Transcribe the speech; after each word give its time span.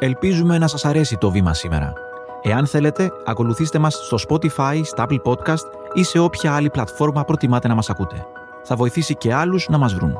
Ελπίζουμε 0.00 0.58
να 0.58 0.66
σας 0.66 0.84
αρέσει 0.84 1.16
το 1.16 1.30
βήμα 1.30 1.54
σήμερα. 1.54 1.92
Εάν 2.42 2.66
θέλετε, 2.66 3.12
ακολουθήστε 3.26 3.78
μας 3.78 3.94
στο 3.94 4.16
Spotify, 4.28 4.80
στα 4.84 5.06
Apple 5.08 5.22
Podcast 5.24 5.64
ή 5.94 6.02
σε 6.02 6.18
όποια 6.18 6.54
άλλη 6.54 6.70
πλατφόρμα 6.70 7.24
προτιμάτε 7.24 7.68
να 7.68 7.74
μας 7.74 7.90
ακούτε. 7.90 8.26
Θα 8.62 8.76
βοηθήσει 8.76 9.14
και 9.14 9.34
άλλους 9.34 9.68
να 9.68 9.78
μας 9.78 9.94
βρουν. 9.94 10.18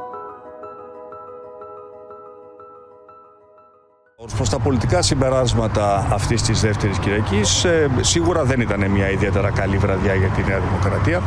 Ως 4.16 4.34
προς 4.34 4.48
τα 4.48 4.58
πολιτικά 4.58 5.02
συμπεράσματα 5.02 6.08
αυτής 6.12 6.42
της 6.42 6.60
δεύτερης 6.60 6.98
Κυριακής, 6.98 7.64
ε, 7.64 7.90
σίγουρα 8.00 8.44
δεν 8.44 8.60
ήταν 8.60 8.90
μια 8.90 9.10
ιδιαίτερα 9.10 9.50
καλή 9.50 9.76
βραδιά 9.76 10.14
για 10.14 10.28
τη 10.28 10.42
Νέα 10.42 10.60
Δημοκρατία. 10.60 11.22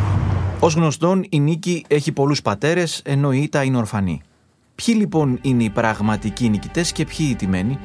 Ω 0.60 0.68
γνωστόν, 0.68 1.26
η 1.30 1.40
νίκη 1.40 1.86
έχει 1.88 2.12
πολλούς 2.12 2.42
πατέρες, 2.42 3.02
ενώ 3.06 3.32
η 3.32 3.42
ήττα 3.42 3.64
είναι 3.64 3.78
ορφανή. 3.78 4.22
Ποιοι 4.76 4.96
λοιπόν 4.98 5.40
είναι 5.42 5.64
οι 5.64 5.70
πραγματικοί 5.70 6.50
νικητές 6.50 6.92
και 6.92 7.06
ποιοι 7.06 7.28
οι 7.30 7.36
τιμένοι; 7.36 7.80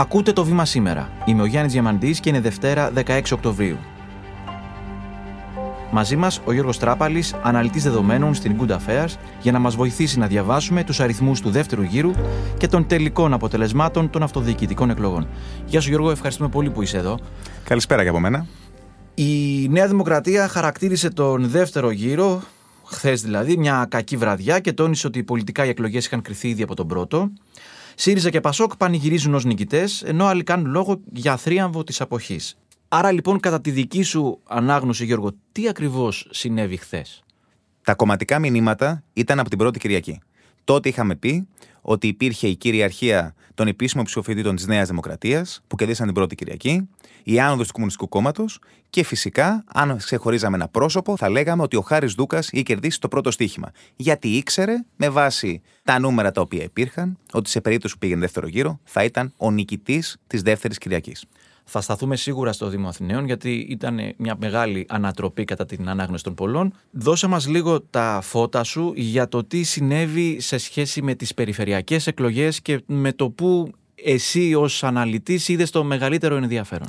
Ακούτε 0.00 0.32
το 0.32 0.44
βήμα 0.44 0.64
σήμερα. 0.64 1.10
Είμαι 1.24 1.42
ο 1.42 1.44
Γιάννης 1.44 1.72
Διαμαντής 1.72 2.20
και 2.20 2.28
είναι 2.28 2.40
Δευτέρα 2.40 2.92
16 2.94 3.20
Οκτωβρίου. 3.32 3.76
Μαζί 5.90 6.16
μας 6.16 6.40
ο 6.44 6.52
Γιώργος 6.52 6.78
Τράπαλης, 6.78 7.34
αναλυτής 7.42 7.82
δεδομένων 7.82 8.34
στην 8.34 8.56
Good 8.60 8.70
Affairs, 8.70 9.14
για 9.42 9.52
να 9.52 9.58
μας 9.58 9.76
βοηθήσει 9.76 10.18
να 10.18 10.26
διαβάσουμε 10.26 10.84
τους 10.84 11.00
αριθμούς 11.00 11.40
του 11.40 11.50
δεύτερου 11.50 11.82
γύρου 11.82 12.10
και 12.56 12.68
των 12.68 12.86
τελικών 12.86 13.32
αποτελεσμάτων 13.32 14.10
των 14.10 14.22
αυτοδιοικητικών 14.22 14.90
εκλογών. 14.90 15.28
Γεια 15.66 15.80
σου 15.80 15.88
Γιώργο, 15.88 16.10
ευχαριστούμε 16.10 16.48
πολύ 16.48 16.70
που 16.70 16.82
είσαι 16.82 16.96
εδώ. 16.96 17.18
Καλησπέρα 17.64 18.02
και 18.02 18.08
από 18.08 18.20
μένα. 18.20 18.46
Η 19.14 19.68
Νέα 19.68 19.86
Δημοκρατία 19.86 20.48
χαρακτήρισε 20.48 21.10
τον 21.10 21.48
δεύτερο 21.48 21.90
γύρο, 21.90 22.42
χθες 22.84 23.22
δηλαδή, 23.22 23.56
μια 23.56 23.86
κακή 23.90 24.16
βραδιά 24.16 24.58
και 24.60 24.72
τόνισε 24.72 25.06
ότι 25.06 25.22
πολιτικά 25.22 25.64
οι 25.64 25.68
εκλογές 25.68 26.06
είχαν 26.06 26.22
κρυθεί 26.22 26.48
ήδη 26.48 26.62
από 26.62 26.74
τον 26.74 26.86
πρώτο. 26.86 27.30
ΣΥΡΙΖΑ 28.00 28.30
και 28.30 28.40
ΠΑΣΟΚ 28.40 28.76
πανηγυρίζουν 28.76 29.34
ως 29.34 29.44
νικητές, 29.44 30.02
ενώ 30.02 30.26
άλλοι 30.26 30.42
κάνουν 30.42 30.70
λόγο 30.70 31.00
για 31.12 31.36
θρίαμβο 31.36 31.84
της 31.84 32.00
αποχής. 32.00 32.58
Άρα 32.88 33.12
λοιπόν, 33.12 33.40
κατά 33.40 33.60
τη 33.60 33.70
δική 33.70 34.02
σου 34.02 34.40
ανάγνωση, 34.46 35.04
Γιώργο, 35.04 35.30
τι 35.52 35.68
ακριβώς 35.68 36.28
συνέβη 36.30 36.76
χθες; 36.76 37.24
Τα 37.82 37.94
κομματικά 37.94 38.38
μηνύματα 38.38 39.02
ήταν 39.12 39.38
από 39.38 39.48
την 39.48 39.58
πρώτη 39.58 39.78
Κυριακή. 39.78 40.20
Τότε 40.64 40.88
είχαμε 40.88 41.16
πει 41.16 41.48
ότι 41.80 42.06
υπήρχε 42.06 42.46
η 42.46 42.56
κυριαρχία 42.56 43.34
των 43.54 43.68
επίσημων 43.68 44.04
ψηφοφορητών 44.04 44.56
της 44.56 44.66
Νέας 44.66 44.88
Δημοκρατίας, 44.88 45.62
που 45.66 45.76
κερδίσαν 45.76 46.06
την 46.06 46.14
πρώτη 46.14 46.34
Κυριακή, 46.34 46.88
η 47.22 47.40
άνοδος 47.40 47.66
του 47.66 47.72
Κομμουνιστικού 47.72 48.08
Κόμματος 48.08 48.58
και 48.90 49.04
φυσικά, 49.04 49.64
αν 49.66 49.96
ξεχωρίζαμε 49.96 50.56
ένα 50.56 50.68
πρόσωπο, 50.68 51.16
θα 51.16 51.30
λέγαμε 51.30 51.62
ότι 51.62 51.76
ο 51.76 51.80
Χάρης 51.80 52.14
Δούκας 52.14 52.48
είχε 52.50 52.62
κερδίσει 52.62 53.00
το 53.00 53.08
πρώτο 53.08 53.30
στοίχημα. 53.30 53.70
Γιατί 53.96 54.28
ήξερε, 54.28 54.74
με 54.96 55.08
βάση 55.08 55.62
τα 55.84 55.98
νούμερα 55.98 56.30
τα 56.32 56.40
οποία 56.40 56.62
υπήρχαν, 56.62 57.18
ότι 57.32 57.50
σε 57.50 57.60
περίπτωση 57.60 57.94
που 57.94 58.00
πήγαινε 58.00 58.20
δεύτερο 58.20 58.46
γύρο, 58.46 58.80
θα 58.84 59.04
ήταν 59.04 59.32
ο 59.36 59.50
νικητής 59.50 60.16
της 60.26 60.42
δεύτερης 60.42 60.78
Κυριακής. 60.78 61.24
Θα 61.72 61.80
σταθούμε 61.80 62.16
σίγουρα 62.16 62.52
στο 62.52 62.68
Δήμο 62.68 62.88
Αθηναίων 62.88 63.24
γιατί 63.24 63.66
ήταν 63.68 64.00
μια 64.16 64.36
μεγάλη 64.40 64.86
ανατροπή 64.88 65.44
κατά 65.44 65.66
την 65.66 65.88
ανάγνωση 65.88 66.24
των 66.24 66.34
πολλών. 66.34 66.72
Δώσε 66.90 67.26
μας 67.26 67.48
λίγο 67.48 67.80
τα 67.80 68.20
φώτα 68.22 68.64
σου 68.64 68.92
για 68.96 69.28
το 69.28 69.44
τι 69.44 69.62
συνέβη 69.62 70.40
σε 70.40 70.58
σχέση 70.58 71.02
με 71.02 71.14
τις 71.14 71.34
περιφερειακές 71.34 72.06
εκλογές 72.06 72.60
και 72.60 72.80
με 72.86 73.12
το 73.12 73.30
που 73.30 73.72
εσύ 73.94 74.54
ως 74.54 74.84
αναλυτής 74.84 75.48
είδες 75.48 75.70
το 75.70 75.84
μεγαλύτερο 75.84 76.36
ενδιαφέρον. 76.36 76.88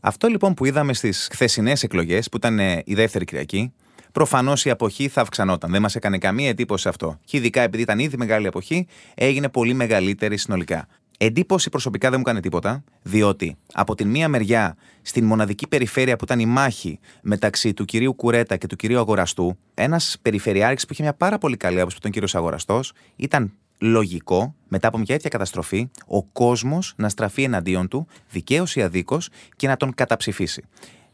Αυτό 0.00 0.28
λοιπόν 0.28 0.54
που 0.54 0.64
είδαμε 0.64 0.94
στις 0.94 1.28
χθεσινές 1.32 1.82
εκλογές 1.82 2.28
που 2.28 2.36
ήταν 2.36 2.58
η 2.84 2.94
δεύτερη 2.94 3.24
Κυριακή 3.24 3.72
Προφανώς 4.16 4.64
η 4.64 4.70
αποχή 4.70 5.08
θα 5.08 5.20
αυξανόταν. 5.20 5.70
Δεν 5.70 5.82
μας 5.82 5.94
έκανε 5.94 6.18
καμία 6.18 6.48
εντύπωση 6.48 6.88
αυτό. 6.88 7.18
Και 7.24 7.36
ειδικά 7.36 7.62
επειδή 7.62 7.82
ήταν 7.82 7.98
ήδη 7.98 8.16
μεγάλη 8.16 8.46
αποχή, 8.46 8.86
έγινε 9.14 9.48
πολύ 9.48 9.74
μεγαλύτερη 9.74 10.36
συνολικά. 10.36 10.88
Εντύπωση 11.18 11.70
προσωπικά 11.70 12.08
δεν 12.10 12.18
μου 12.18 12.24
έκανε 12.26 12.40
τίποτα, 12.40 12.84
διότι 13.02 13.56
από 13.72 13.94
την 13.94 14.08
μία 14.08 14.28
μεριά, 14.28 14.76
στην 15.02 15.24
μοναδική 15.24 15.68
περιφέρεια 15.68 16.16
που 16.16 16.24
ήταν 16.24 16.38
η 16.38 16.46
μάχη 16.46 16.98
μεταξύ 17.22 17.74
του 17.74 17.84
κυρίου 17.84 18.14
Κουρέτα 18.14 18.56
και 18.56 18.66
του 18.66 18.76
κυρίου 18.76 18.98
Αγοραστού, 18.98 19.58
ένας 19.74 20.16
περιφερειάρχης 20.22 20.86
που 20.86 20.92
είχε 20.92 21.02
μια 21.02 21.14
πάρα 21.14 21.38
πολύ 21.38 21.56
καλή 21.56 21.76
άποψη 21.76 21.94
από 21.94 22.02
τον 22.02 22.10
κύριος 22.10 22.34
Αγοραστός, 22.34 22.92
ήταν 23.16 23.52
λογικό 23.78 24.54
μετά 24.68 24.88
από 24.88 24.96
μια 24.96 25.06
τέτοια 25.06 25.30
καταστροφή 25.30 25.90
ο 26.06 26.22
κόσμος 26.22 26.94
να 26.96 27.08
στραφεί 27.08 27.42
εναντίον 27.42 27.88
του, 27.88 28.06
δικαίως 28.30 28.76
ή 28.76 28.82
αδίκως, 28.82 29.28
και 29.56 29.66
να 29.68 29.76
τον 29.76 29.94
καταψηφίσει. 29.94 30.62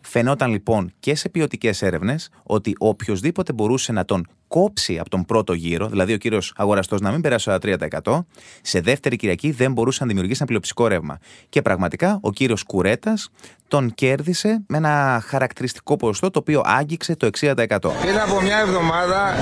Φαινόταν 0.00 0.50
λοιπόν 0.50 0.92
και 1.00 1.14
σε 1.14 1.28
ποιοτικές 1.28 1.82
έρευνες 1.82 2.30
ότι 2.42 2.74
οποιοδήποτε 2.78 3.52
μπορούσε 3.52 3.92
να 3.92 4.04
τον 4.04 4.26
κόψει 4.52 4.98
από 4.98 5.10
τον 5.10 5.24
πρώτο 5.24 5.52
γύρο, 5.52 5.86
δηλαδή 5.86 6.12
ο 6.12 6.16
κύριος 6.16 6.52
αγοραστός 6.56 7.00
να 7.00 7.10
μην 7.10 7.20
περάσει 7.20 7.50
το 7.50 7.58
3%, 8.04 8.24
σε 8.62 8.80
δεύτερη 8.80 9.16
Κυριακή 9.16 9.50
δεν 9.50 9.72
μπορούσε 9.72 9.98
να 10.00 10.06
δημιουργήσει 10.06 10.38
ένα 10.38 10.46
πλειοψηφικό 10.48 10.86
ρεύμα. 10.86 11.18
Και 11.48 11.62
πραγματικά 11.62 12.18
ο 12.20 12.30
κύριος 12.30 12.62
Κουρέτας 12.62 13.30
τον 13.68 13.94
κέρδισε 13.94 14.62
με 14.68 14.76
ένα 14.76 15.22
χαρακτηριστικό 15.26 15.96
ποσοστό 15.96 16.30
το 16.30 16.38
οποίο 16.38 16.62
άγγιξε 16.64 17.16
το 17.16 17.26
60%. 17.40 17.54
Πριν 18.00 18.18
από 18.26 18.40
μια 18.40 18.58
εβδομάδα 18.58 19.34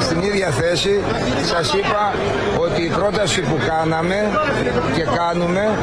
στην 0.00 0.22
ίδια 0.22 0.50
θέση 0.50 1.00
σας 1.42 1.72
είπα 1.72 2.12
ότι 2.60 2.82
η 2.82 2.88
πρόταση 2.88 3.40
που 3.40 3.56
κάναμε 3.68 4.16
και 4.96 5.04
κάνουμε 5.16 5.78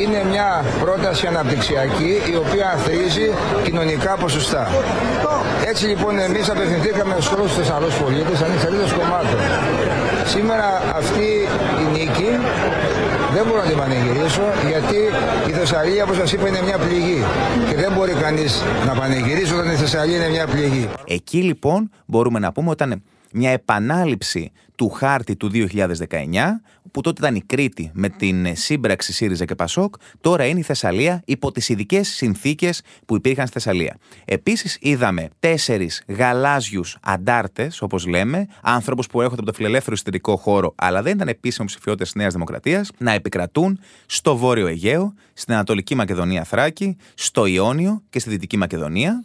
είναι 0.00 0.24
μια 0.30 0.64
πρόταση 0.80 1.26
αναπτυξιακή 1.26 2.12
η 2.32 2.36
οποία 2.36 2.70
αθροίζει 2.70 3.28
κοινωνικά 3.64 4.16
ποσοστά. 4.16 4.68
Έτσι 5.66 5.86
λοιπόν 5.86 6.18
εμείς 6.18 6.50
απευθυνθήκαμε 6.50 7.16
σε 7.20 7.34
όλους 7.34 7.46
τους 7.46 7.56
Θεσσαλούς 7.56 7.94
πολίτες 7.94 8.23
ανεξαρτήτως 8.42 8.92
κομμάτων. 8.92 9.40
Σήμερα 10.24 10.82
αυτή 10.94 11.26
η 11.82 11.84
νίκη 11.92 12.30
δεν 13.34 13.46
μπορώ 13.46 13.62
να 13.62 13.68
την 13.68 13.76
πανηγυρίσω 13.76 14.42
γιατί 14.68 14.98
η 15.48 15.52
Θεσσαλία 15.52 16.04
όπως 16.04 16.16
σας 16.16 16.32
είπα 16.32 16.48
είναι 16.48 16.62
μια 16.62 16.78
πληγή 16.78 17.24
και 17.68 17.76
δεν 17.76 17.92
μπορεί 17.92 18.12
κανείς 18.12 18.62
να 18.86 18.92
πανηγυρίσει 18.94 19.54
όταν 19.54 19.70
η 19.72 19.76
Θεσσαλία 19.76 20.16
είναι 20.16 20.28
μια 20.28 20.46
πληγή. 20.46 20.88
Εκεί 21.06 21.42
λοιπόν 21.42 21.90
μπορούμε 22.06 22.38
να 22.38 22.52
πούμε 22.52 22.70
ότι 22.70 22.84
ήταν 22.84 23.02
μια 23.32 23.50
επανάληψη 23.50 24.52
του 24.76 24.88
χάρτη 24.88 25.36
του 25.36 25.50
2019, 25.52 26.60
που 26.90 27.00
τότε 27.00 27.20
ήταν 27.20 27.34
η 27.34 27.42
Κρήτη 27.46 27.90
με 27.94 28.08
την 28.08 28.56
σύμπραξη 28.56 29.12
ΣΥΡΙΖΑ 29.12 29.44
και 29.44 29.54
ΠΑΣΟΚ, 29.54 29.94
τώρα 30.20 30.44
είναι 30.44 30.58
η 30.58 30.62
Θεσσαλία 30.62 31.22
υπό 31.24 31.52
τις 31.52 31.68
ειδικές 31.68 32.08
συνθήκες 32.08 32.82
που 33.06 33.16
υπήρχαν 33.16 33.46
στη 33.46 33.60
Θεσσαλία. 33.60 33.96
Επίσης, 34.24 34.78
είδαμε 34.80 35.28
τέσσερις 35.38 36.02
γαλάζιους 36.06 36.96
αντάρτες, 37.02 37.82
όπως 37.82 38.06
λέμε, 38.06 38.46
άνθρωπου 38.62 39.02
που 39.10 39.20
έρχονται 39.20 39.40
από 39.40 39.50
το 39.50 39.56
φιλελεύθερο 39.56 39.94
ιστορικό 39.94 40.36
χώρο, 40.36 40.72
αλλά 40.76 41.02
δεν 41.02 41.14
ήταν 41.14 41.28
επίσημο 41.28 41.66
ψηφιότητε 41.66 42.04
της 42.04 42.14
Νέας 42.14 42.32
Δημοκρατίας, 42.32 42.90
να 42.98 43.12
επικρατούν 43.12 43.78
στο 44.06 44.36
Βόρειο 44.36 44.66
Αιγαίο, 44.66 45.14
στην 45.32 45.54
Ανατολική 45.54 45.94
Μακεδονία 45.94 46.44
Θράκη, 46.44 46.96
στο 47.14 47.46
Ιόνιο 47.46 48.02
και 48.10 48.18
στη 48.18 48.30
Δυτική 48.30 48.56
Μακεδονία 48.56 49.24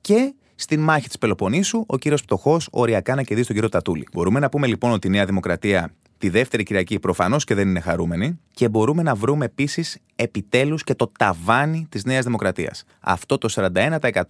και 0.00 0.34
στην 0.56 0.80
μάχη 0.80 1.06
της 1.06 1.18
Πελοποννήσου, 1.18 1.84
ο 1.86 1.98
κύριος 1.98 2.22
Πτωχός 2.22 2.68
οριακά 2.70 3.14
να 3.14 3.22
κερδίσει 3.22 3.46
τον 3.46 3.54
κύριο 3.54 3.70
Τατούλη. 3.70 4.08
Μπορούμε 4.12 4.40
να 4.40 4.48
πούμε 4.48 4.66
λοιπόν 4.66 4.90
ότι 4.90 5.06
η 5.06 5.10
Νέα 5.10 5.24
Δημοκρατία 5.24 5.94
τη 6.18 6.28
δεύτερη 6.28 6.62
Κυριακή 6.62 6.98
προφανώς 6.98 7.44
και 7.44 7.54
δεν 7.54 7.68
είναι 7.68 7.80
χαρούμενη 7.80 8.38
και 8.50 8.68
μπορούμε 8.68 9.02
να 9.02 9.14
βρούμε 9.14 9.44
επίσης 9.44 9.98
επιτέλους 10.16 10.84
και 10.84 10.94
το 10.94 11.12
ταβάνι 11.18 11.86
της 11.90 12.04
Νέας 12.04 12.24
Δημοκρατίας. 12.24 12.84
Αυτό 13.00 13.38
το 13.38 13.48
41% 13.54 14.22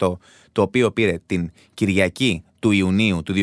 το 0.51 0.61
οποίο 0.61 0.91
πήρε 0.91 1.19
την 1.25 1.51
Κυριακή 1.73 2.43
του 2.67 2.73
Ιουνίου 2.73 3.23
του 3.23 3.33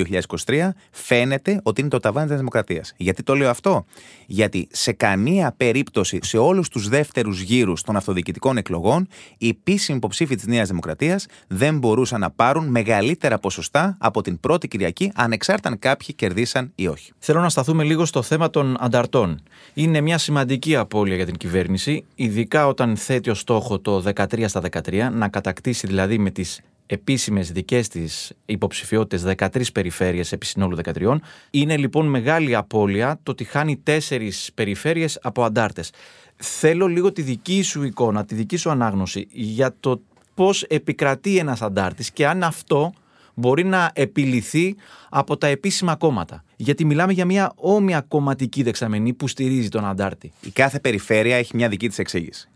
2023 0.47 0.69
φαίνεται 0.91 1.61
ότι 1.63 1.81
είναι 1.81 1.91
το 1.91 1.99
ταβάνι 1.99 2.29
της 2.29 2.37
Δημοκρατίας. 2.37 2.93
Γιατί 2.97 3.23
το 3.23 3.35
λέω 3.35 3.51
αυτό; 3.51 3.85
Γιατί 4.27 4.69
σε 4.71 4.93
καμία 4.93 5.55
περίπτωση 5.57 6.19
σε 6.23 6.39
όλους 6.39 6.69
τους 6.69 6.89
δεύτερους 6.89 7.41
γύρους 7.41 7.83
των 7.83 7.97
αυτοδιοικητικών 7.97 8.57
εκλογών 8.57 9.09
οι 9.39 9.49
επίσημοι 9.49 9.97
υποψήφοι 9.97 10.35
της 10.35 10.47
Νέας 10.47 10.69
Δημοκρατίας 10.69 11.27
δεν 11.47 11.79
μπορούσαν 11.79 12.21
να 12.21 12.31
πάρουν 12.31 12.67
μεγαλύτερα 12.67 13.39
ποσοστά 13.39 13.97
από 14.01 14.23
την 14.23 14.41
πρώτη 14.41 14.69
Κυριακή 14.69 15.13
ανεξάρτητα 15.15 15.69
αν 15.69 15.79
κάποιοι 15.79 16.15
κερδίσαν 16.15 16.73
ή 16.75 16.87
όχι. 16.87 17.13
Θέλω 17.19 17.41
να 17.41 17.49
σταθούμε 17.49 17.85
λίγο 17.85 18.05
στο 18.05 18.23
θέμα 18.23 18.51
των 18.51 18.77
ανταρτών. 18.81 19.43
Είναι 19.75 20.01
μια 20.01 20.19
σημαντική 20.19 20.77
απώλεια 20.77 21.17
για 21.17 21.27
την 21.27 21.37
κυβέρνηση, 21.37 22.05
ειδικά 22.15 22.67
όταν 22.67 22.97
θέτει 22.97 23.31
ως 23.31 23.39
στόχο 23.39 23.79
το 23.79 24.03
13 24.15 24.45
στα 24.47 24.61
13, 24.71 25.09
να 25.13 25.29
κατακτήσει 25.29 25.87
δηλαδή 25.87 26.19
με 26.19 26.31
τις 26.31 26.61
επίσημες 26.87 27.53
δικές 27.53 27.89
της 27.89 28.33
υποψηφιότητες 28.47 29.35
13 29.37 29.63
περιφέρειες 29.73 30.33
επί 30.33 30.47
συνόλου 30.47 30.79
13. 30.85 31.17
Είναι 31.51 31.77
λοιπόν 31.77 32.07
μεγάλη 32.07 32.55
απώλεια 32.55 33.19
το 33.23 33.31
ότι 33.31 33.45
χάνει 33.45 33.83
4 33.87 34.31
περιφέρειες 34.55 35.19
από 35.23 35.45
αντάρτες. 35.45 35.91
Θέλω 36.37 36.87
λίγο 36.87 37.13
τη 37.13 37.23
δική 37.23 37.63
σου 37.63 37.83
εικόνα, 37.83 38.25
τη 38.25 38.35
δική 38.35 38.57
σου 38.57 38.71
ανάγνωση 38.71 39.27
για 39.31 39.75
το 39.81 40.01
πώς 40.35 40.63
επικρατεί 40.63 41.39
ένας 41.39 41.63
αντάρτης 41.63 42.11
και 42.11 42.27
αν 42.27 42.43
αυτό 42.43 42.93
μπορεί 43.35 43.65
να 43.65 43.91
επιληθεί 43.95 44.77
από 45.11 45.37
τα 45.37 45.47
επίσημα 45.47 45.97
κόμματα. 45.97 46.45
Γιατί 46.57 46.85
μιλάμε 46.85 47.13
για 47.13 47.25
μια 47.25 47.53
όμοια 47.55 48.01
κομματική 48.01 48.63
δεξαμενή 48.63 49.13
που 49.13 49.29
στηρίζει 49.29 49.69
τον 49.69 49.85
αντάρτη. 49.85 50.33
Η 50.41 50.51
κάθε 50.51 50.81
περιφέρεια 50.81 51.37
έχει 51.37 51.57
μια 51.57 51.69
δική 51.69 51.89
της 51.89 51.99
εξήγηση. 51.99 52.49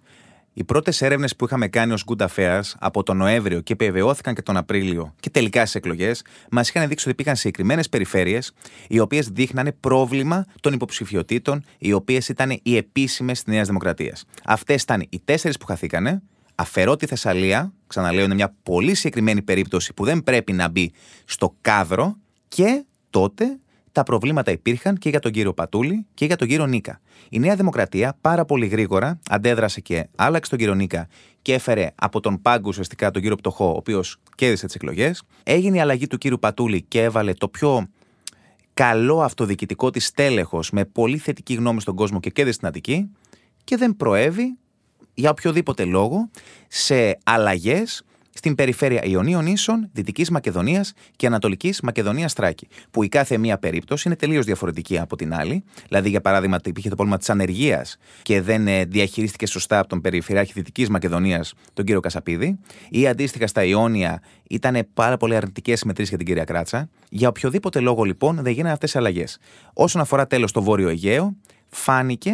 Οι 0.58 0.64
πρώτες 0.64 1.02
έρευνες 1.02 1.36
που 1.36 1.44
είχαμε 1.44 1.68
κάνει 1.68 1.92
ως 1.92 2.04
Good 2.06 2.26
Affairs 2.26 2.60
από 2.78 3.02
τον 3.02 3.16
Νοέμβριο 3.16 3.60
και 3.60 3.72
επιβεβαιώθηκαν 3.72 4.34
και 4.34 4.42
τον 4.42 4.56
Απρίλιο 4.56 5.14
και 5.20 5.30
τελικά 5.30 5.60
στις 5.60 5.74
εκλογές, 5.74 6.24
μας 6.50 6.68
είχαν 6.68 6.88
δείξει 6.88 7.04
ότι 7.04 7.12
υπήρχαν 7.12 7.36
συγκεκριμένες 7.36 7.88
περιφέρειες 7.88 8.52
οι 8.88 8.98
οποίες 8.98 9.28
δείχνανε 9.28 9.72
πρόβλημα 9.72 10.46
των 10.60 10.72
υποψηφιωτήτων, 10.72 11.64
οι 11.78 11.92
οποίες 11.92 12.28
ήταν 12.28 12.60
οι 12.62 12.76
επίσημες 12.76 13.42
της 13.42 13.52
Νέας 13.52 13.66
Δημοκρατίας. 13.66 14.24
Αυτές 14.44 14.82
ήταν 14.82 15.06
οι 15.08 15.20
τέσσερις 15.24 15.56
που 15.56 15.66
χαθήκανε. 15.66 16.22
Αφαιρώ 16.54 16.96
τη 16.96 17.06
Θεσσαλία, 17.06 17.72
ξαναλέω, 17.86 18.24
είναι 18.24 18.34
μια 18.34 18.54
πολύ 18.62 18.94
συγκεκριμένη 18.94 19.42
περίπτωση 19.42 19.94
που 19.94 20.04
δεν 20.04 20.22
πρέπει 20.22 20.52
να 20.52 20.68
μπει 20.68 20.92
στο 21.24 21.54
κάδρο 21.60 22.16
και 22.48 22.84
τότε 23.10 23.58
τα 23.98 24.04
προβλήματα 24.04 24.50
υπήρχαν 24.50 24.96
και 24.96 25.08
για 25.08 25.20
τον 25.20 25.32
κύριο 25.32 25.54
Πατούλη 25.54 26.06
και 26.14 26.24
για 26.24 26.36
τον 26.36 26.48
κύριο 26.48 26.66
Νίκα. 26.66 27.00
Η 27.28 27.38
Νέα 27.38 27.56
Δημοκρατία 27.56 28.18
πάρα 28.20 28.44
πολύ 28.44 28.66
γρήγορα 28.66 29.18
αντέδρασε 29.30 29.80
και 29.80 30.08
άλλαξε 30.16 30.50
τον 30.50 30.58
κύριο 30.58 30.74
Νίκα 30.74 31.08
και 31.42 31.54
έφερε 31.54 31.90
από 31.94 32.20
τον 32.20 32.42
πάγκο 32.42 32.68
ουσιαστικά 32.68 33.10
τον 33.10 33.22
κύριο 33.22 33.36
Πτωχό, 33.36 33.66
ο 33.66 33.76
οποίος 33.76 34.16
κέρδισε 34.34 34.66
τις 34.66 34.74
εκλογές. 34.74 35.22
Έγινε 35.42 35.76
η 35.76 35.80
αλλαγή 35.80 36.06
του 36.06 36.18
κύριου 36.18 36.38
Πατούλη 36.38 36.82
και 36.82 37.02
έβαλε 37.02 37.32
το 37.32 37.48
πιο 37.48 37.86
καλό 38.74 39.22
αυτοδιοικητικό 39.22 39.90
της 39.90 40.10
τέλεχο 40.10 40.60
με 40.72 40.84
πολύ 40.84 41.18
θετική 41.18 41.54
γνώμη 41.54 41.80
στον 41.80 41.94
κόσμο 41.94 42.20
και 42.20 42.30
κέρδισε 42.30 42.58
την 42.58 42.66
Αττική. 42.68 43.10
Και 43.64 43.76
δεν 43.76 43.96
προέβη 43.96 44.56
για 45.14 45.30
οποιοδήποτε 45.30 45.84
λόγο 45.84 46.30
σε 46.68 47.18
αλλαγές 47.24 48.02
στην 48.38 48.54
περιφέρεια 48.54 49.04
Ιωνίων 49.04 49.46
Ίσων, 49.46 49.88
Δυτικής 49.92 50.30
Μακεδονίας 50.30 50.92
και 51.16 51.26
Ανατολικής 51.26 51.80
Μακεδονίας 51.80 52.32
Τράκη. 52.32 52.68
Που 52.90 53.02
η 53.02 53.08
κάθε 53.08 53.38
μία 53.38 53.58
περίπτωση 53.58 54.02
είναι 54.08 54.16
τελείως 54.16 54.44
διαφορετική 54.44 54.98
από 54.98 55.16
την 55.16 55.34
άλλη. 55.34 55.64
Δηλαδή, 55.88 56.08
για 56.08 56.20
παράδειγμα, 56.20 56.58
υπήρχε 56.64 56.88
το 56.88 56.94
πρόβλημα 56.94 57.18
της 57.18 57.30
ανεργίας 57.30 57.96
και 58.22 58.40
δεν 58.40 58.68
ε, 58.68 58.84
διαχειρίστηκε 58.84 59.46
σωστά 59.46 59.78
από 59.78 59.88
τον 59.88 60.00
Περιφερειάρχη 60.00 60.52
Δυτικής 60.52 60.88
Μακεδονίας, 60.88 61.54
τον 61.72 61.84
κύριο 61.84 62.00
Κασαπίδη. 62.00 62.58
Ή 62.88 63.06
αντίστοιχα 63.06 63.46
στα 63.46 63.64
Ιόνια 63.64 64.22
ήταν 64.50 64.88
πάρα 64.94 65.16
πολύ 65.16 65.36
αρνητικές 65.36 65.78
συμμετρήσει 65.78 66.08
για 66.08 66.18
την 66.18 66.26
κυρία 66.26 66.44
Κράτσα. 66.44 66.88
Για 67.08 67.28
οποιοδήποτε 67.28 67.80
λόγο 67.80 68.04
λοιπόν 68.04 68.42
δεν 68.42 68.52
γίνανε 68.52 68.72
αυτές 68.72 68.94
οι 68.94 68.98
αλλαγές. 68.98 69.38
Όσον 69.72 70.00
αφορά 70.00 70.26
τέλος 70.26 70.52
το 70.52 70.62
Βόρειο 70.62 70.88
Αιγαίο, 70.88 71.36
φάνηκε 71.68 72.32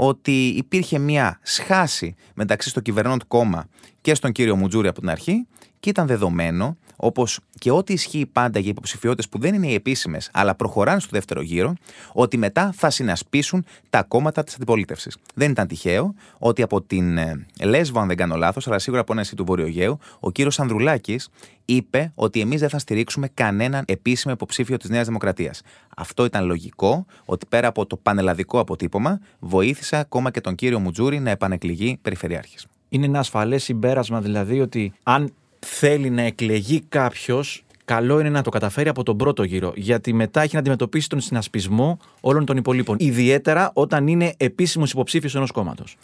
ότι 0.00 0.46
υπήρχε 0.46 0.98
μια 0.98 1.38
σχάση 1.42 2.14
μεταξύ 2.34 2.68
στο 2.68 2.80
κυβερνών 2.80 3.18
κόμμα 3.28 3.68
και 4.00 4.14
στον 4.14 4.32
κύριο 4.32 4.56
Μουτζούρη 4.56 4.88
από 4.88 5.00
την 5.00 5.10
αρχή 5.10 5.46
και 5.80 5.90
ήταν 5.90 6.06
δεδομένο, 6.06 6.76
όπως 6.96 7.40
και 7.58 7.70
ό,τι 7.70 7.92
ισχύει 7.92 8.26
πάντα 8.26 8.58
για 8.58 8.70
υποψηφιότητες 8.70 9.28
που 9.28 9.38
δεν 9.38 9.54
είναι 9.54 9.66
οι 9.66 9.74
επίσημες, 9.74 10.30
αλλά 10.32 10.54
προχωράνε 10.54 11.00
στο 11.00 11.10
δεύτερο 11.12 11.40
γύρο, 11.40 11.74
ότι 12.12 12.36
μετά 12.36 12.72
θα 12.76 12.90
συνασπίσουν 12.90 13.64
τα 13.90 14.02
κόμματα 14.02 14.44
της 14.44 14.54
αντιπολίτευσης. 14.54 15.16
Δεν 15.34 15.50
ήταν 15.50 15.66
τυχαίο 15.66 16.14
ότι 16.38 16.62
από 16.62 16.82
την 16.82 17.18
ε, 17.18 17.46
Λέσβο, 17.62 18.00
αν 18.00 18.06
δεν 18.08 18.16
κάνω 18.16 18.36
λάθος, 18.36 18.66
αλλά 18.66 18.78
σίγουρα 18.78 19.00
από 19.00 19.12
ένα 19.12 19.24
του 19.36 19.44
Βορειογαίου, 19.44 19.98
ο 20.20 20.30
κύριος 20.30 20.60
Ανδρουλάκης 20.60 21.28
είπε 21.64 22.12
ότι 22.14 22.40
εμείς 22.40 22.60
δεν 22.60 22.68
θα 22.68 22.78
στηρίξουμε 22.78 23.28
κανέναν 23.34 23.84
επίσημο 23.86 24.32
υποψήφιο 24.32 24.76
της 24.76 24.90
Νέας 24.90 25.06
Δημοκρατίας. 25.06 25.62
Αυτό 25.96 26.24
ήταν 26.24 26.44
λογικό, 26.46 27.06
ότι 27.24 27.46
πέρα 27.48 27.68
από 27.68 27.86
το 27.86 27.96
πανελλαδικό 27.96 28.58
αποτύπωμα, 28.58 29.20
βοήθησε 29.38 29.96
ακόμα 29.96 30.30
και 30.30 30.40
τον 30.40 30.54
κύριο 30.54 30.78
Μουτζούρη 30.78 31.20
να 31.20 31.30
επανεκλεγεί 31.30 31.98
περιφερειάρχης. 32.02 32.66
Είναι 32.88 33.06
ένα 33.06 33.18
ασφαλές 33.18 33.62
συμπέρασμα 33.62 34.20
δηλαδή 34.20 34.60
ότι 34.60 34.92
αν 35.02 35.32
θέλει 35.58 36.10
να 36.10 36.22
εκλεγεί 36.22 36.80
κάποιος, 36.88 37.64
καλό 37.84 38.20
είναι 38.20 38.30
να 38.30 38.42
το 38.42 38.50
καταφέρει 38.50 38.88
από 38.88 39.02
τον 39.02 39.16
πρώτο 39.16 39.42
γύρο. 39.42 39.72
Γιατί 39.76 40.12
μετά 40.12 40.42
έχει 40.42 40.54
να 40.54 40.60
αντιμετωπίσει 40.60 41.08
τον 41.08 41.20
συνασπισμό 41.20 41.98
όλων 42.20 42.44
των 42.44 42.56
υπολείπων. 42.56 42.96
Ιδιαίτερα 43.00 43.70
όταν 43.74 44.06
είναι 44.06 44.34
επίσημος 44.36 44.92
υποψήφιος 44.92 45.34
ενός 45.34 45.50
κόμματος. 45.50 45.96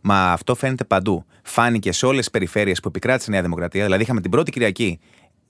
Μα 0.00 0.32
αυτό 0.32 0.54
φαίνεται 0.54 0.84
παντού. 0.84 1.24
Φάνηκε 1.42 1.92
σε 1.92 2.06
όλες 2.06 2.18
τις 2.18 2.30
περιφέρειες 2.30 2.80
που 2.80 2.88
επικράτησε 2.88 3.26
η 3.30 3.32
Νέα 3.32 3.42
Δημοκρατία. 3.42 3.84
Δηλαδή, 3.84 4.02
είχαμε 4.02 4.20
την 4.20 4.30
πρώτη 4.30 4.50
Κυριακή 4.50 5.00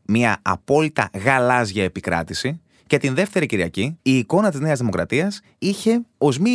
μια 0.03 0.39
απόλυτα 0.43 1.11
γαλάζια 1.25 1.85
επικράτηση. 1.85 2.61
Και 2.87 2.99
την 2.99 3.15
δεύτερη 3.15 3.47
Κυριακή 3.47 3.99
η 4.03 4.17
εικόνα 4.17 4.51
της 4.51 4.61
Νέας 4.61 4.79
Δημοκρατίας 4.79 5.41
είχε 5.59 6.01
ως 6.19 6.39
μη 6.39 6.51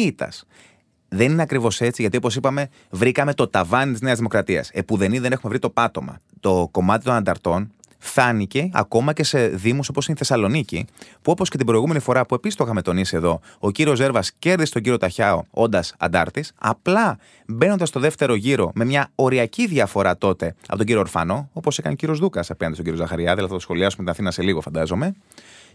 δεν 1.10 1.32
είναι 1.32 1.42
ακριβώς 1.42 1.82
έτσι, 1.82 2.02
γιατί 2.02 2.18
όπως 2.18 2.36
είπαμε, 2.36 2.70
βρήκαμε 2.90 3.34
το 3.34 3.48
ταβάνι 3.48 3.92
της 3.92 4.02
Νέας 4.02 4.18
Δημοκρατίας. 4.18 4.70
Επουδενή 4.74 5.20
δεν 5.20 5.32
έχουμε 5.32 5.50
βρει 5.50 5.60
το 5.60 5.70
πάτωμα. 5.70 6.18
Το 6.40 6.68
κομμάτι 6.72 7.04
των 7.04 7.14
ανταρτών 7.14 7.72
φάνηκε 8.00 8.70
ακόμα 8.74 9.14
και 9.14 9.24
σε 9.24 9.48
Δήμους 9.48 9.90
όπως 9.90 10.06
είναι 10.06 10.16
η 10.16 10.26
Θεσσαλονίκη, 10.26 10.86
που 11.22 11.32
όπως 11.32 11.50
και 11.50 11.58
την 11.58 11.66
προηγούμενη 11.66 12.00
φορά 12.00 12.26
που 12.26 12.36
επίσης 12.36 12.58
το 12.58 12.64
είχαμε 12.64 12.82
τονίσει 12.82 13.16
εδώ, 13.16 13.40
ο 13.60 13.72
κύριος 13.72 13.98
Ζέρβας 13.98 14.32
κέρδισε 14.40 14.74
τον 14.74 14.82
κύριο 14.82 14.98
Ταχιάο 14.98 15.44
όντας 15.50 15.96
αντάρτης, 15.98 16.52
απλά 16.58 17.18
μπαίνοντας 17.48 17.90
στο 17.90 18.00
δεύτερο 18.00 18.36
γύρο 18.36 18.72
με 18.74 18.86
μια 18.86 19.12
οριακή 19.16 19.68
διαφορά 19.68 20.18
τότε 20.18 20.56
από 20.68 20.78
τον 20.78 20.86
κύριο 20.86 21.02
Ορφανό, 21.02 21.50
όπως 21.54 21.78
έκανε 21.78 21.94
ο 21.94 21.98
κύριος 21.98 22.20
Δούκας 22.20 22.50
απέναντι 22.50 22.76
στον 22.76 22.86
κύριο 22.86 23.02
Ζαχαριάδη, 23.02 23.40
αλλά 23.40 23.48
θα 23.48 23.54
το 23.54 23.60
σχολιάσουμε 23.60 24.04
την 24.04 24.12
Αθήνα 24.12 24.32
σε 24.32 24.42
λίγο, 24.42 24.62
φαντάζομαι 24.62 25.16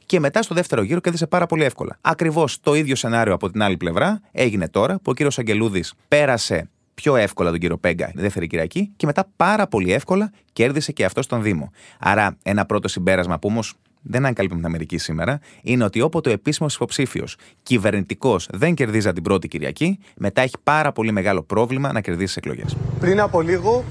και 0.06 0.20
μετά 0.20 0.42
στο 0.42 0.54
δεύτερο 0.54 0.82
γύρο 0.82 1.00
κέρδισε 1.00 1.26
πάρα 1.26 1.46
πολύ 1.46 1.64
εύκολα. 1.64 1.98
Ακριβώς 2.00 2.60
το 2.60 2.74
ίδιο 2.74 2.96
σενάριο 2.96 3.34
από 3.34 3.50
την 3.50 3.62
άλλη 3.62 3.76
πλευρά 3.76 4.20
έγινε 4.32 4.68
τώρα 4.68 4.94
που 4.94 5.02
ο 5.04 5.14
κύριος 5.14 5.38
Αγγελούδης 5.38 5.94
πέρασε 6.08 6.68
πιο 6.94 7.16
εύκολα 7.16 7.50
τον 7.50 7.58
κύριο 7.58 7.78
Πέγκα, 7.78 8.06
τη 8.06 8.20
δεύτερη 8.20 8.46
Κυριακή, 8.46 8.92
και 8.96 9.06
μετά 9.06 9.28
πάρα 9.36 9.66
πολύ 9.66 9.92
εύκολα 9.92 10.32
κέρδισε 10.52 10.92
και 10.92 11.04
αυτό 11.04 11.22
στον 11.22 11.42
Δήμο. 11.42 11.70
Άρα, 11.98 12.36
ένα 12.42 12.66
πρώτο 12.66 12.88
συμπέρασμα 12.88 13.38
που 13.38 13.48
όμως 13.50 13.74
δεν 14.02 14.24
ανακαλύπτουμε 14.24 14.62
την 14.62 14.70
Αμερική 14.70 14.98
σήμερα, 14.98 15.40
είναι 15.62 15.84
ότι 15.84 16.00
όποτε 16.00 16.28
ο 16.28 16.32
επίσημος 16.32 16.74
υποψήφιος 16.74 17.36
κυβερνητικός 17.62 18.48
δεν 18.52 18.74
κερδίζει 18.74 19.12
την 19.12 19.22
πρώτη 19.22 19.48
Κυριακή, 19.48 19.98
μετά 20.16 20.42
έχει 20.42 20.56
πάρα 20.62 20.92
πολύ 20.92 21.12
μεγάλο 21.12 21.42
πρόβλημα 21.42 21.92
να 21.92 22.00
κερδίσει 22.00 22.34
εκλογές. 22.38 22.76
Πριν 23.00 23.20
από 23.20 23.40
λίγο 23.40 23.84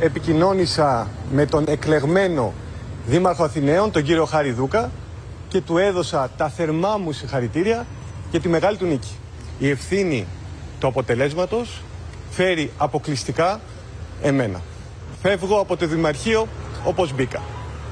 επικοινώνησα 0.00 1.08
με 1.32 1.46
τον 1.46 1.64
εκλεγμένο 1.68 2.52
Δήμαρχο 3.06 3.44
Αθηναίων, 3.44 3.90
τον 3.90 4.02
κύριο 4.02 4.24
Χάρη 4.24 4.50
Δούκα, 4.50 4.90
και 5.48 5.60
του 5.60 5.78
έδωσα 5.78 6.30
τα 6.36 6.48
θερμά 6.48 6.96
μου 6.96 7.12
συγχαρητήρια 7.12 7.86
για 8.30 8.40
τη 8.40 8.48
μεγάλη 8.48 8.76
του 8.76 8.86
νίκη. 8.86 9.16
Η 9.58 9.68
ευθύνη 9.68 10.26
του 10.80 10.86
αποτελέσματος 10.86 11.82
φέρει 12.30 12.70
αποκλειστικά 12.78 13.60
εμένα. 14.22 14.60
Φεύγω 15.22 15.60
από 15.60 15.76
το 15.76 15.86
Δημαρχείο 15.86 16.48
όπως 16.84 17.14
μπήκα, 17.14 17.42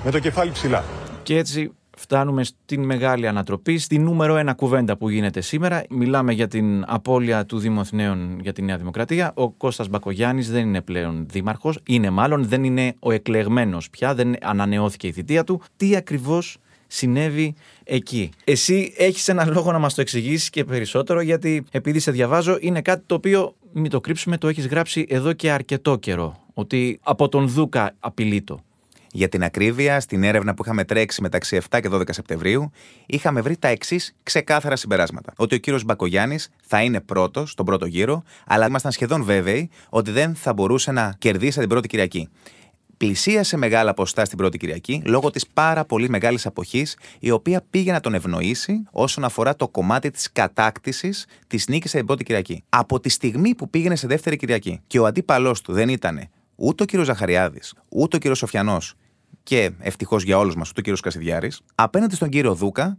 με 0.04 0.10
το 0.10 0.18
κεφάλι 0.18 0.50
ψηλά. 0.50 0.84
Και 1.22 1.36
έτσι 1.36 1.70
φτάνουμε 1.96 2.44
στην 2.44 2.84
μεγάλη 2.84 3.28
ανατροπή, 3.28 3.78
στη 3.78 3.98
νούμερο 3.98 4.36
ένα 4.36 4.52
κουβέντα 4.54 4.96
που 4.96 5.08
γίνεται 5.08 5.40
σήμερα. 5.40 5.82
Μιλάμε 5.90 6.32
για 6.32 6.48
την 6.48 6.84
απώλεια 6.86 7.46
του 7.46 7.58
Δήμου 7.58 7.80
Αθηναίων 7.80 8.38
για 8.40 8.52
τη 8.52 8.62
Νέα 8.62 8.76
Δημοκρατία. 8.76 9.32
Ο 9.34 9.50
Κώστας 9.50 9.88
Μπακογιάννης 9.88 10.50
δεν 10.50 10.66
είναι 10.66 10.80
πλέον 10.80 11.26
δήμαρχος, 11.30 11.78
είναι 11.86 12.10
μάλλον, 12.10 12.48
δεν 12.48 12.64
είναι 12.64 12.94
ο 12.98 13.12
εκλεγμένος 13.12 13.90
πια, 13.90 14.14
δεν 14.14 14.34
ανανεώθηκε 14.42 15.06
η 15.06 15.12
θητεία 15.12 15.44
του. 15.44 15.62
Τι 15.76 15.96
ακριβώς 15.96 16.58
συνέβη 16.86 17.54
εκεί. 17.84 18.30
Εσύ 18.44 18.94
έχεις 18.96 19.28
ένα 19.28 19.46
λόγο 19.46 19.72
να 19.72 19.78
μας 19.78 19.94
το 19.94 20.00
εξηγήσεις 20.00 20.50
και 20.50 20.64
περισσότερο, 20.64 21.20
γιατί 21.20 21.64
επειδή 21.70 21.98
σε 21.98 22.10
διαβάζω, 22.10 22.56
είναι 22.60 22.82
κάτι 22.82 23.02
το 23.06 23.14
οποίο, 23.14 23.54
μην 23.72 23.90
το 23.90 24.00
κρύψουμε, 24.00 24.38
το 24.38 24.48
έχεις 24.48 24.66
γράψει 24.66 25.06
εδώ 25.08 25.32
και 25.32 25.50
αρκετό 25.50 25.96
καιρό. 25.96 26.44
Ότι 26.54 26.98
από 27.02 27.28
τον 27.28 27.48
Δούκα 27.48 27.94
απειλείτο. 28.00 28.60
Για 29.12 29.28
την 29.28 29.44
ακρίβεια, 29.44 30.00
στην 30.00 30.22
έρευνα 30.22 30.54
που 30.54 30.62
είχαμε 30.64 30.84
τρέξει 30.84 31.22
μεταξύ 31.22 31.60
7 31.70 31.80
και 31.80 31.88
12 31.92 32.02
Σεπτεμβρίου, 32.10 32.70
είχαμε 33.06 33.40
βρει 33.40 33.56
τα 33.56 33.68
εξής 33.68 34.14
ξεκάθαρα 34.22 34.76
συμπεράσματα. 34.76 35.32
Ότι 35.36 35.54
ο 35.54 35.58
κύριος 35.58 35.84
Μπακογιάννης 35.84 36.50
θα 36.62 36.82
είναι 36.82 37.00
πρώτος 37.00 37.50
στον 37.50 37.64
πρώτο 37.64 37.86
γύρο, 37.86 38.22
αλλά 38.46 38.66
ήμασταν 38.66 38.92
σχεδόν 38.92 39.24
βέβαιοι 39.24 39.70
ότι 39.88 40.10
δεν 40.10 40.34
θα 40.34 40.52
μπορούσε 40.52 40.92
να 40.92 41.14
κερδίσει 41.18 41.58
την 41.58 41.68
πρώτη 41.68 41.88
Κυριακή 41.88 42.28
πλησίασε 42.96 43.56
μεγάλα 43.56 43.94
ποστά 43.94 44.24
στην 44.24 44.38
πρώτη 44.38 44.58
Κυριακή 44.58 45.02
λόγω 45.04 45.30
της 45.30 45.46
πάρα 45.46 45.84
πολύ 45.84 46.08
μεγάλης 46.08 46.46
αποχής, 46.46 46.96
η 47.18 47.30
οποία 47.30 47.64
πήγε 47.70 47.92
να 47.92 48.00
τον 48.00 48.14
ευνοήσει 48.14 48.82
όσον 48.90 49.24
αφορά 49.24 49.56
το 49.56 49.68
κομμάτι 49.68 50.10
της 50.10 50.32
κατάκτησης 50.32 51.26
της 51.46 51.68
νίκης 51.68 51.90
στην 51.90 52.06
πρώτη 52.06 52.24
Κυριακή. 52.24 52.64
Από 52.68 53.00
τη 53.00 53.08
στιγμή 53.08 53.54
που 53.54 53.70
πήγαινε 53.70 53.96
σε 53.96 54.06
δεύτερη 54.06 54.36
Κυριακή 54.36 54.80
και 54.86 54.98
ο 54.98 55.06
αντίπαλός 55.06 55.60
του 55.60 55.72
δεν 55.72 55.88
ήταν 55.88 56.28
ούτε 56.56 56.82
ο 56.82 56.86
κύριος 56.86 57.06
Ζαχαριάδης, 57.06 57.74
ούτε 57.88 58.16
ο 58.16 58.18
κύριος 58.18 58.38
Σοφιανός 58.38 58.94
και 59.42 59.70
ευτυχώς 59.78 60.22
για 60.22 60.38
όλους 60.38 60.54
μας 60.54 60.68
ούτε 60.68 60.80
ο 60.80 60.82
κύριος 60.82 61.00
Κασιδιάρης, 61.00 61.60
απέναντι 61.74 62.14
στον 62.14 62.28
κύριο 62.28 62.54
Δούκα 62.54 62.98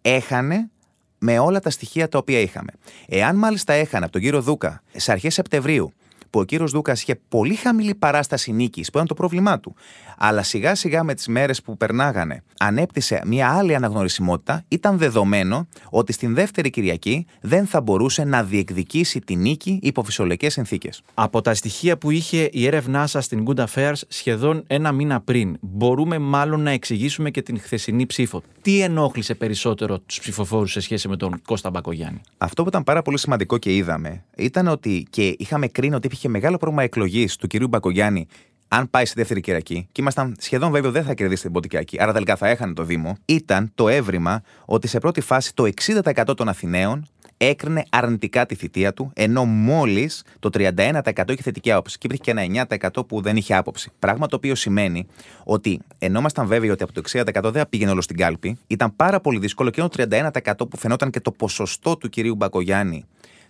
έχανε 0.00 0.70
με 1.18 1.38
όλα 1.38 1.60
τα 1.60 1.70
στοιχεία 1.70 2.08
τα 2.08 2.18
οποία 2.18 2.38
είχαμε. 2.38 2.72
Εάν 3.08 3.36
μάλιστα 3.36 3.72
έχανε 3.72 4.04
από 4.04 4.12
τον 4.12 4.22
κύριο 4.22 4.42
Δούκα 4.42 4.82
σε 4.96 5.12
αρχές 5.12 5.34
Σεπτεμβρίου 5.34 5.92
που 6.34 6.40
ο 6.40 6.44
κύριος 6.44 6.70
Δούκας 6.70 7.02
είχε 7.02 7.20
πολύ 7.28 7.54
χαμηλή 7.54 7.94
παράσταση 7.94 8.52
νίκης, 8.52 8.90
που 8.90 8.96
ήταν 8.96 9.06
το 9.06 9.14
πρόβλημά 9.14 9.60
του. 9.60 9.74
Αλλά 10.18 10.42
σιγά 10.42 10.74
σιγά 10.74 11.02
με 11.04 11.14
τις 11.14 11.26
μέρες 11.26 11.62
που 11.62 11.76
περνάγανε, 11.76 12.42
ανέπτυσε 12.58 13.22
μια 13.26 13.50
άλλη 13.50 13.74
αναγνωρισιμότητα, 13.74 14.64
ήταν 14.68 14.98
δεδομένο 14.98 15.68
ότι 15.90 16.12
στην 16.12 16.34
δεύτερη 16.34 16.70
Κυριακή 16.70 17.26
δεν 17.40 17.66
θα 17.66 17.80
μπορούσε 17.80 18.24
να 18.24 18.44
διεκδικήσει 18.44 19.20
τη 19.20 19.36
νίκη 19.36 19.78
υπό 19.82 20.02
φυσιολογικές 20.02 20.52
συνθήκες. 20.52 21.02
Από 21.14 21.40
τα 21.40 21.54
στοιχεία 21.54 21.98
που 21.98 22.10
είχε 22.10 22.48
η 22.52 22.66
έρευνά 22.66 23.06
σας 23.06 23.24
στην 23.24 23.44
Good 23.46 23.64
Affairs 23.64 24.00
σχεδόν 24.08 24.64
ένα 24.66 24.92
μήνα 24.92 25.20
πριν, 25.20 25.56
μπορούμε 25.60 26.18
μάλλον 26.18 26.60
να 26.60 26.70
εξηγήσουμε 26.70 27.30
και 27.30 27.42
την 27.42 27.60
χθεσινή 27.60 28.06
ψήφο. 28.06 28.42
Τι 28.62 28.80
ενόχλησε 28.80 29.34
περισσότερο 29.34 29.98
τους 29.98 30.20
ψηφοφόρους 30.20 30.72
σε 30.72 30.80
σχέση 30.80 31.08
με 31.08 31.16
τον 31.16 31.42
Κώστα 31.42 31.70
Μπακογιάννη; 31.70 32.20
Αυτό 32.38 32.62
που 32.62 32.68
ήταν 32.68 32.82
πάρα 32.82 33.02
πολύ 33.02 33.18
σημαντικό 33.18 33.58
και 33.58 33.74
είδαμε 33.74 34.24
ήταν 34.36 34.68
ότι 34.68 35.06
και 35.10 35.34
είχαμε 35.38 35.66
κρίνει 35.66 35.94
ότι 35.94 36.06
υπήρχε 36.06 36.23
μεγάλο 36.28 36.56
πρόβλημα 36.56 36.82
εκλογής 36.82 37.36
του 37.36 37.46
κυρίου 37.46 37.68
Μπακογιάννη 37.68 38.26
αν 38.68 38.90
πάει 38.90 39.04
στη 39.04 39.18
δεύτερη 39.18 39.40
Κυριακή, 39.40 39.88
και 39.92 40.00
ήμασταν 40.00 40.36
σχεδόν 40.38 40.70
βέβαιο 40.70 40.90
δεν 40.90 41.04
θα 41.04 41.14
κερδίσει 41.14 41.42
την 41.42 41.52
πρώτη 41.52 41.68
Κυριακή, 41.68 42.02
άρα 42.02 42.12
τελικά 42.12 42.36
θα 42.36 42.48
έχανε 42.48 42.72
το 42.72 42.82
Δήμο, 42.82 43.16
ήταν 43.24 43.70
το 43.74 43.88
έβριμα 43.88 44.42
ότι 44.64 44.86
σε 44.86 44.98
πρώτη 44.98 45.20
φάση 45.20 45.54
το 45.54 45.68
60% 46.04 46.36
των 46.36 46.48
Αθηναίων 46.48 47.08
έκρινε 47.36 47.84
αρνητικά 47.90 48.46
τη 48.46 48.54
θητεία 48.54 48.92
του, 48.92 49.10
ενώ 49.14 49.44
μόλις 49.44 50.22
το 50.38 50.50
31% 50.52 51.00
είχε 51.28 51.42
θετική 51.42 51.72
άποψη. 51.72 51.98
Και 51.98 52.06
υπήρχε 52.06 52.22
και 52.22 52.30
ένα 52.30 52.66
9% 52.96 53.06
που 53.06 53.20
δεν 53.20 53.36
είχε 53.36 53.54
άποψη. 53.54 53.90
Πράγμα 53.98 54.26
το 54.26 54.36
οποίο 54.36 54.54
σημαίνει 54.54 55.06
ότι 55.44 55.80
ενώ 55.98 56.18
ήμασταν 56.18 56.46
βέβαιοι 56.46 56.70
ότι 56.70 56.82
από 56.82 56.92
το 56.92 57.02
60% 57.12 57.42
δεν 57.42 57.52
θα 57.52 57.66
πήγαινε 57.66 57.90
όλο 57.90 58.00
στην 58.00 58.16
κάλπη, 58.16 58.58
ήταν 58.66 58.96
πάρα 58.96 59.20
πολύ 59.20 59.38
δύσκολο 59.38 59.70
και 59.70 59.80
το 59.80 59.88
31% 59.96 60.52
που 60.70 60.76
φαινόταν 60.76 61.10
και 61.10 61.20
το 61.20 61.30
ποσοστό 61.30 61.96
του 61.96 62.08
κυρίου 62.08 62.34
Μπακογιάννη 62.34 63.04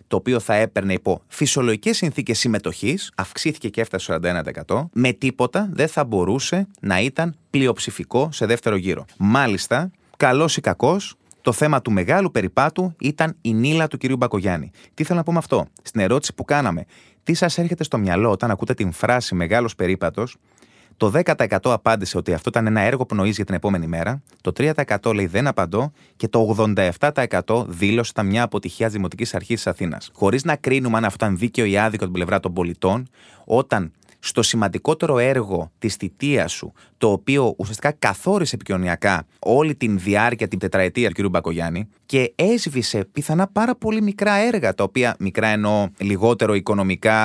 το 0.07 0.15
οποίο 0.15 0.39
θα 0.39 0.53
έπαιρνε 0.53 0.93
υπό 0.93 1.21
φυσιολογικές 1.27 1.97
συνθήκες 1.97 2.39
συμμετοχής, 2.39 3.11
αυξήθηκε 3.15 3.69
και 3.69 3.81
έφτασε 3.81 4.03
στο 4.03 4.19
41%, 4.67 4.89
με 4.93 5.11
τίποτα 5.11 5.69
δεν 5.71 5.87
θα 5.87 6.03
μπορούσε 6.03 6.67
να 6.79 6.99
ήταν 6.99 7.35
πλειοψηφικό 7.49 8.29
σε 8.31 8.45
δεύτερο 8.45 8.75
γύρο. 8.75 9.05
Μάλιστα, 9.17 9.91
καλός 10.17 10.57
ή 10.57 10.61
κακός, 10.61 11.15
το 11.41 11.51
θέμα 11.51 11.81
του 11.81 11.91
μεγάλου 11.91 12.31
περιπάτου 12.31 12.95
ήταν 12.99 13.35
η 13.41 13.53
νύλα 13.53 13.87
του 13.87 13.97
κυρίου 13.97 14.17
Μπακογιάννη. 14.17 14.71
Τι 14.93 15.03
θέλω 15.03 15.17
να 15.17 15.23
πω 15.23 15.31
με 15.31 15.37
αυτό; 15.37 15.67
Στην 15.81 16.01
ερώτηση 16.01 16.33
που 16.33 16.43
κάναμε, 16.43 16.85
τι 17.23 17.33
σας 17.33 17.57
έρχεται 17.57 17.83
στο 17.83 17.97
μυαλό 17.97 18.31
όταν 18.31 18.51
ακούτε 18.51 18.73
την 18.73 18.91
φράση 18.91 19.35
μεγάλος 19.35 19.75
περίπατο, 19.75 20.23
το 20.97 21.11
10% 21.25 21.57
απάντησε 21.63 22.17
ότι 22.17 22.33
αυτό 22.33 22.49
ήταν 22.49 22.67
ένα 22.67 22.81
έργο 22.81 23.05
πνοής 23.05 23.35
για 23.35 23.45
την 23.45 23.55
επόμενη 23.55 23.87
μέρα. 23.87 24.21
Το 24.41 24.51
3% 24.57 25.13
λέει 25.13 25.25
δεν 25.25 25.47
απαντώ. 25.47 25.91
Και 26.15 26.27
το 26.27 26.55
87% 27.01 27.65
δήλωσε 27.67 28.11
ήταν 28.13 28.25
μια 28.25 28.43
αποτυχία 28.43 28.87
τη 28.87 28.93
Δημοτικής 28.93 29.35
Αρχής 29.35 29.55
της 29.55 29.67
Αθήνας. 29.67 30.09
Χωρίς 30.13 30.43
να 30.43 30.55
κρίνουμε 30.55 30.97
αν 30.97 31.05
αυτό 31.05 31.25
ήταν 31.25 31.37
δίκαιο 31.37 31.65
ή 31.65 31.77
άδικο 31.77 32.03
την 32.03 32.13
πλευρά 32.13 32.39
των 32.39 32.53
πολιτών, 32.53 33.07
όταν 33.45 33.91
στο 34.19 34.41
σημαντικότερο 34.41 35.17
έργο 35.17 35.71
της 35.79 35.95
θητείας 35.95 36.51
σου, 36.51 36.73
το 36.97 37.11
οποίο 37.11 37.53
ουσιαστικά 37.57 37.91
καθόρισε 37.91 38.55
επικοινωνιακά 38.55 39.25
όλη 39.39 39.75
την 39.75 39.99
διάρκεια, 39.99 40.47
την 40.47 40.59
τετραετία 40.59 41.11
του 41.11 41.23
κ. 41.23 41.29
Μπακογιάννη 41.29 41.87
και 42.05 42.33
έσβησε 42.35 43.05
πιθανά 43.11 43.47
πάρα 43.47 43.75
πολύ 43.75 44.01
μικρά 44.01 44.33
έργα, 44.33 44.73
τα 44.73 44.83
οποία 44.83 45.15
μικρά 45.19 45.47
εννοώ 45.47 45.87
λιγότερο 45.97 46.53
οικονομικά 46.53 47.19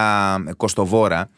κοστοβόρα, 0.57 1.29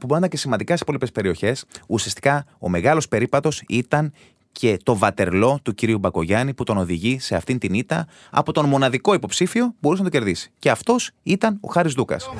που 0.00 0.06
μπορεί 0.06 0.20
να 0.20 0.26
είναι 0.26 0.28
και 0.28 0.36
σημαντικά 0.36 0.76
σε 0.76 0.82
υπόλοιπες 0.82 1.12
περιοχές. 1.12 1.64
Ουσιαστικά 1.86 2.44
ο 2.58 2.68
μεγάλος 2.68 3.08
περίπατος 3.08 3.62
ήταν 3.68 4.12
και 4.52 4.78
το 4.82 4.96
βατερλό 4.96 5.58
του 5.62 5.74
κυρίου 5.74 5.98
Μπακογιάννη 5.98 6.54
που 6.54 6.64
τον 6.64 6.76
οδηγεί 6.76 7.18
σε 7.20 7.36
αυτήν 7.36 7.58
την 7.58 7.74
ήττα 7.74 8.06
από 8.30 8.52
τον 8.52 8.66
μοναδικό 8.66 9.14
υποψήφιο 9.14 9.66
που 9.66 9.76
μπορούσε 9.80 10.02
να 10.02 10.10
το 10.10 10.16
κερδίσει. 10.18 10.50
Και 10.58 10.70
αυτός 10.70 11.10
ήταν 11.22 11.58
ο 11.60 11.72
Χάρης 11.72 11.92
Δούκας. 11.92 12.30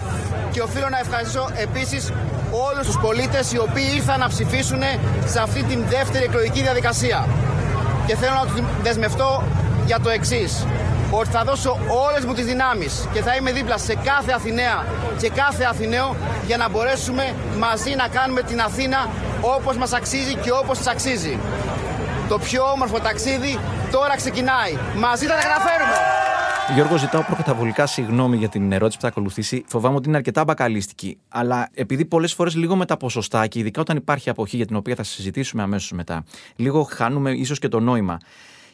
Και 0.52 0.60
οφείλω 0.60 0.88
να 0.88 0.98
ευχαριστήσω 0.98 1.48
επίσης 1.56 2.12
όλους 2.70 2.86
τους 2.86 2.98
πολίτες 3.00 3.52
οι 3.52 3.58
οποίοι 3.58 3.84
ήρθαν 3.94 4.18
να 4.18 4.28
ψηφίσουν 4.28 4.80
σε 5.26 5.40
αυτή 5.40 5.62
την 5.62 5.84
δεύτερη 5.88 6.24
εκλογική 6.24 6.62
διαδικασία. 6.62 7.28
Και 8.06 8.16
θέλω 8.16 8.32
να 8.32 8.44
δεσμευτώ 8.82 9.42
για 9.86 10.00
το 10.00 10.08
εξής 10.08 10.66
ότι 11.10 11.28
θα 11.28 11.44
δώσω 11.44 11.78
όλες 12.08 12.24
μου 12.24 12.34
τις 12.34 12.44
δυνάμεις 12.44 13.08
και 13.12 13.22
θα 13.22 13.36
είμαι 13.36 13.52
δίπλα 13.52 13.78
σε 13.78 13.94
κάθε 13.94 14.32
Αθηναία 14.32 14.86
και 15.18 15.28
κάθε 15.28 15.64
Αθηναίο 15.64 16.16
για 16.46 16.56
να 16.56 16.68
μπορέσουμε 16.68 17.34
μαζί 17.58 17.94
να 17.94 18.08
κάνουμε 18.08 18.42
την 18.42 18.60
Αθήνα 18.60 19.08
όπως 19.40 19.76
μας 19.76 19.92
αξίζει 19.92 20.34
και 20.34 20.50
όπως 20.52 20.78
της 20.78 20.86
αξίζει. 20.86 21.38
Το 22.28 22.38
πιο 22.38 22.62
όμορφο 22.62 22.98
ταξίδι 22.98 23.58
τώρα 23.90 24.16
ξεκινάει. 24.16 24.72
Μαζί 24.96 25.26
θα 25.26 25.34
τα 25.34 25.42
καταφέρουμε. 25.42 25.94
Γιώργο, 26.74 26.96
ζητάω 26.96 27.22
προκαταβολικά 27.22 27.86
συγγνώμη 27.86 28.36
για 28.36 28.48
την 28.48 28.72
ερώτηση 28.72 28.96
που 28.96 29.02
θα 29.02 29.08
ακολουθήσει. 29.08 29.64
Φοβάμαι 29.66 29.96
ότι 29.96 30.08
είναι 30.08 30.16
αρκετά 30.16 30.44
μπακαλίστικη. 30.44 31.18
Αλλά 31.28 31.68
επειδή 31.74 32.04
πολλές 32.04 32.34
φορές 32.34 32.56
λίγο 32.56 32.76
με 32.76 32.84
τα 32.86 32.96
ποσοστά 32.96 33.46
και 33.46 33.58
ειδικά 33.58 33.80
όταν 33.80 33.96
υπάρχει 33.96 34.30
αποχή 34.30 34.56
για 34.56 34.66
την 34.66 34.76
οποία 34.76 34.94
θα 34.94 35.02
συζητήσουμε 35.02 35.62
αμέσως 35.62 35.92
μετά, 35.92 36.24
λίγο 36.56 36.82
χάνουμε 36.82 37.30
ίσως 37.30 37.58
και 37.58 37.68
το 37.68 37.80
νόημα. 37.80 38.18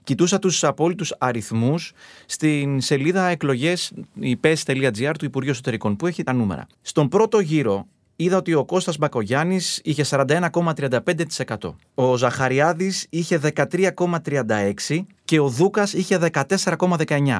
Κοιτούσα 0.06 0.38
τους 0.38 0.64
απόλυτους 0.64 1.14
αριθμούς 1.18 1.92
στην 2.26 2.80
σελίδα 2.80 3.26
εκλογές 3.26 3.92
ipes.gr 4.20 5.12
του 5.18 5.24
Υπουργείου 5.24 5.50
Εσωτερικών 5.50 5.96
που 5.96 6.06
έχει 6.06 6.22
τα 6.22 6.32
νούμερα. 6.32 6.66
Στον 6.82 7.08
πρώτο 7.08 7.40
γύρο 7.40 7.86
είδα 8.16 8.36
ότι 8.36 8.54
ο 8.54 8.64
Κώστας 8.64 8.98
Μπακογιάννης 8.98 9.80
είχε 9.84 10.04
41,35%. 10.10 11.74
Ο 11.94 12.16
Ζαχαριάδης 12.16 13.06
είχε 13.10 13.40
13,36% 13.54 15.04
και 15.24 15.40
ο 15.40 15.48
Δούκας 15.48 15.92
είχε 15.92 16.18
14,19%. 16.32 17.38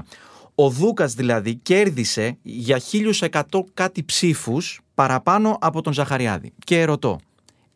Ο 0.54 0.70
Δούκας 0.70 1.14
δηλαδή 1.14 1.54
κέρδισε 1.54 2.38
για 2.42 2.80
1100 3.30 3.40
κάτι 3.74 4.04
ψήφους 4.04 4.80
παραπάνω 4.94 5.58
από 5.60 5.80
τον 5.82 5.92
Ζαχαριάδη. 5.92 6.52
Και 6.64 6.84
ρωτώ, 6.84 7.18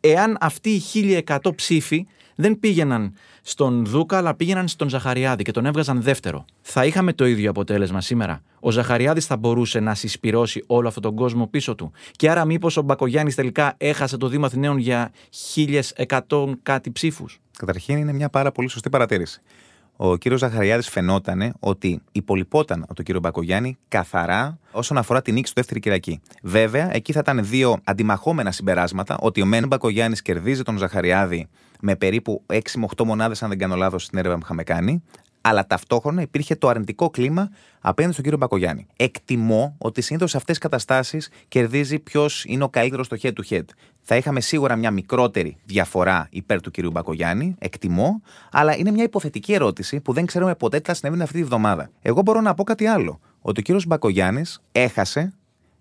εάν 0.01 0.37
αυτοί 0.39 0.69
οι 0.69 1.23
1100 1.27 1.37
ψήφοι 1.55 2.05
δεν 2.35 2.59
πήγαιναν 2.59 3.13
στον 3.41 3.85
Δούκα, 3.85 4.17
αλλά 4.17 4.35
πήγαιναν 4.35 4.67
στον 4.67 4.89
Ζαχαριάδη 4.89 5.43
και 5.43 5.51
τον 5.51 5.65
έβγαζαν 5.65 6.01
δεύτερο. 6.01 6.45
Θα 6.61 6.85
είχαμε 6.85 7.13
το 7.13 7.25
ίδιο 7.25 7.49
αποτέλεσμα 7.49 8.01
σήμερα. 8.01 8.41
Ο 8.59 8.71
Ζαχαριάδης 8.71 9.25
θα 9.25 9.37
μπορούσε 9.37 9.79
να 9.79 9.95
συσπυρώσει 9.95 10.63
όλο 10.67 10.87
αυτόν 10.87 11.03
τον 11.03 11.15
κόσμο 11.15 11.47
πίσω 11.47 11.75
του. 11.75 11.91
Και 12.11 12.29
άρα, 12.29 12.45
μήπως 12.45 12.77
ο 12.77 12.81
Μπακογιάννης 12.81 13.35
τελικά 13.35 13.73
έχασε 13.77 14.17
το 14.17 14.27
Δήμο 14.27 14.45
Αθηναίων 14.45 14.77
για 14.77 15.11
1100 15.55 16.57
κάτι 16.63 16.91
ψήφους; 16.91 17.39
Καταρχήν, 17.57 17.97
είναι 17.97 18.13
μια 18.13 18.29
πάρα 18.29 18.51
πολύ 18.51 18.69
σωστή 18.69 18.89
παρατήρηση. 18.89 19.41
Ο 20.03 20.17
κύριος 20.17 20.39
Ζαχαριάδης 20.39 20.89
φαινόταν 20.89 21.53
ότι 21.59 22.01
υπολοιπόταν 22.11 22.81
από 22.83 22.93
τον 22.93 23.05
κύριο 23.05 23.19
Μπακογιάννη 23.19 23.77
καθαρά 23.87 24.59
όσον 24.71 24.97
αφορά 24.97 25.21
την 25.21 25.33
νίκη 25.33 25.47
του 25.47 25.53
δεύτερη 25.55 25.79
Κυριακή. 25.79 26.21
Βέβαια, 26.41 26.95
εκεί 26.95 27.11
θα 27.11 27.19
ήταν 27.19 27.45
δύο 27.45 27.77
αντιμαχόμενα 27.83 28.51
συμπεράσματα, 28.51 29.17
ότι 29.19 29.41
ο 29.41 29.45
Μεν 29.45 29.67
Μπακογιάννης 29.67 30.21
κερδίζει 30.21 30.63
τον 30.63 30.77
Ζαχαριάδη 30.77 31.47
με 31.81 31.95
περίπου 31.95 32.43
6 32.47 32.59
με 32.75 32.85
8 32.95 33.03
μονάδες, 33.05 33.43
αν 33.43 33.49
δεν 33.49 33.57
κάνω 33.57 33.75
λάθος, 33.75 34.03
στην 34.03 34.17
έρευνα 34.17 34.37
που 34.37 34.43
είχαμε 34.45 34.63
κάνει. 34.63 35.03
Αλλά 35.41 35.67
ταυτόχρονα 35.67 36.21
υπήρχε 36.21 36.55
το 36.55 36.67
αρνητικό 36.67 37.09
κλίμα 37.09 37.49
απέναντι 37.79 38.13
στον 38.13 38.23
κύριο 38.23 38.39
Μπακογιάννη. 38.39 38.87
Εκτιμώ 38.95 39.75
ότι 39.77 40.01
συνήθως 40.01 40.31
σε 40.31 40.37
αυτές 40.37 40.57
τις 40.57 40.69
καταστάσεις 40.69 41.29
κερδίζει 41.47 41.99
ποιος 41.99 42.45
είναι 42.45 42.63
ο 42.63 42.69
καλύτερος 42.69 43.05
στο 43.05 43.17
head 43.21 43.31
to 43.31 43.49
head. 43.49 43.65
Θα 44.01 44.15
είχαμε 44.15 44.41
σίγουρα 44.41 44.75
μια 44.75 44.91
μικρότερη 44.91 45.57
διαφορά 45.65 46.27
υπέρ 46.29 46.61
του 46.61 46.71
κυρίου 46.71 46.91
Μπακογιάννη, 46.91 47.55
εκτιμώ, 47.59 48.21
αλλά 48.51 48.77
είναι 48.77 48.91
μια 48.91 49.03
υποθετική 49.03 49.53
ερώτηση 49.53 49.99
που 49.99 50.13
δεν 50.13 50.25
ξέρουμε 50.25 50.55
ποτέ 50.55 50.79
τι 50.79 50.85
θα 50.87 50.93
συνέβαινε 50.93 51.23
αυτή 51.23 51.37
τη 51.37 51.43
βδομάδα. 51.43 51.89
Εγώ 52.01 52.21
μπορώ 52.21 52.41
να 52.41 52.53
πω 52.53 52.63
κάτι 52.63 52.85
άλλο. 52.85 53.19
Ότι 53.41 53.59
ο 53.59 53.63
κύριος 53.63 53.85
Μπακογιάννης 53.85 54.61
έχασε 54.71 55.33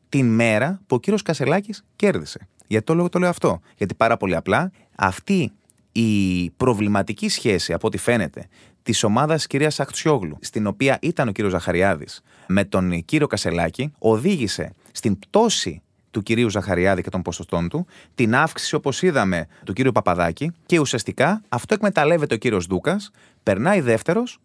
την 0.09 0.35
μέρα 0.35 0.81
που 0.87 0.97
ο 0.97 1.01
κύριος 1.01 1.23
Κασελάκης 1.23 1.85
κέρδισε. 1.97 2.49
Γιατί 2.67 2.85
το 2.85 2.95
λέω, 2.95 3.09
το 3.09 3.19
λέω 3.19 3.29
αυτό. 3.29 3.61
Γιατί 3.77 3.95
πάρα 3.95 4.17
πολύ 4.17 4.37
απλά 4.37 4.73
αυτή 4.97 5.53
η 5.93 6.51
προβληματική 6.51 7.29
σχέση, 7.29 7.73
από 7.73 7.87
ό,τι 7.87 7.99
φαίνεται, 7.99 8.49
της 8.83 9.05
ομάδας 9.05 9.47
κυρίας 9.47 9.81
Αχτσιόγλου, 9.81 10.39
στην 10.41 10.67
οποία 10.67 10.99
ήταν 11.03 11.29
ο 11.29 11.33
κύριος 11.33 11.53
Ζαχαριάδης 11.53 12.23
με 12.47 12.65
τον 12.65 13.05
κύριο 13.05 13.27
Κασελάκη, 13.27 13.93
οδήγησε 13.99 14.75
στην 14.93 15.19
πτώση 15.19 15.83
του 16.11 16.23
κυρίου 16.23 16.49
Ζαχαριάδη 16.49 17.03
και 17.03 17.11
των 17.11 17.23
ποσοστών 17.23 17.69
του, 17.69 17.87
την 18.15 18.35
αύξηση, 18.35 18.75
όπως 18.75 19.03
είδαμε, 19.03 19.47
του 19.65 19.73
κύριου 19.73 19.93
Παπαδάκη 19.93 20.53
και 20.67 20.79
ουσιαστικά 20.79 21.43
αυτό 21.49 21.75
εκμεταλλεύεται 21.75 22.35
ο 22.35 22.39
κύριος 22.39 22.67
Δούκας, 22.67 23.11
περνάει 23.43 23.81
δεύτερος 23.81 24.39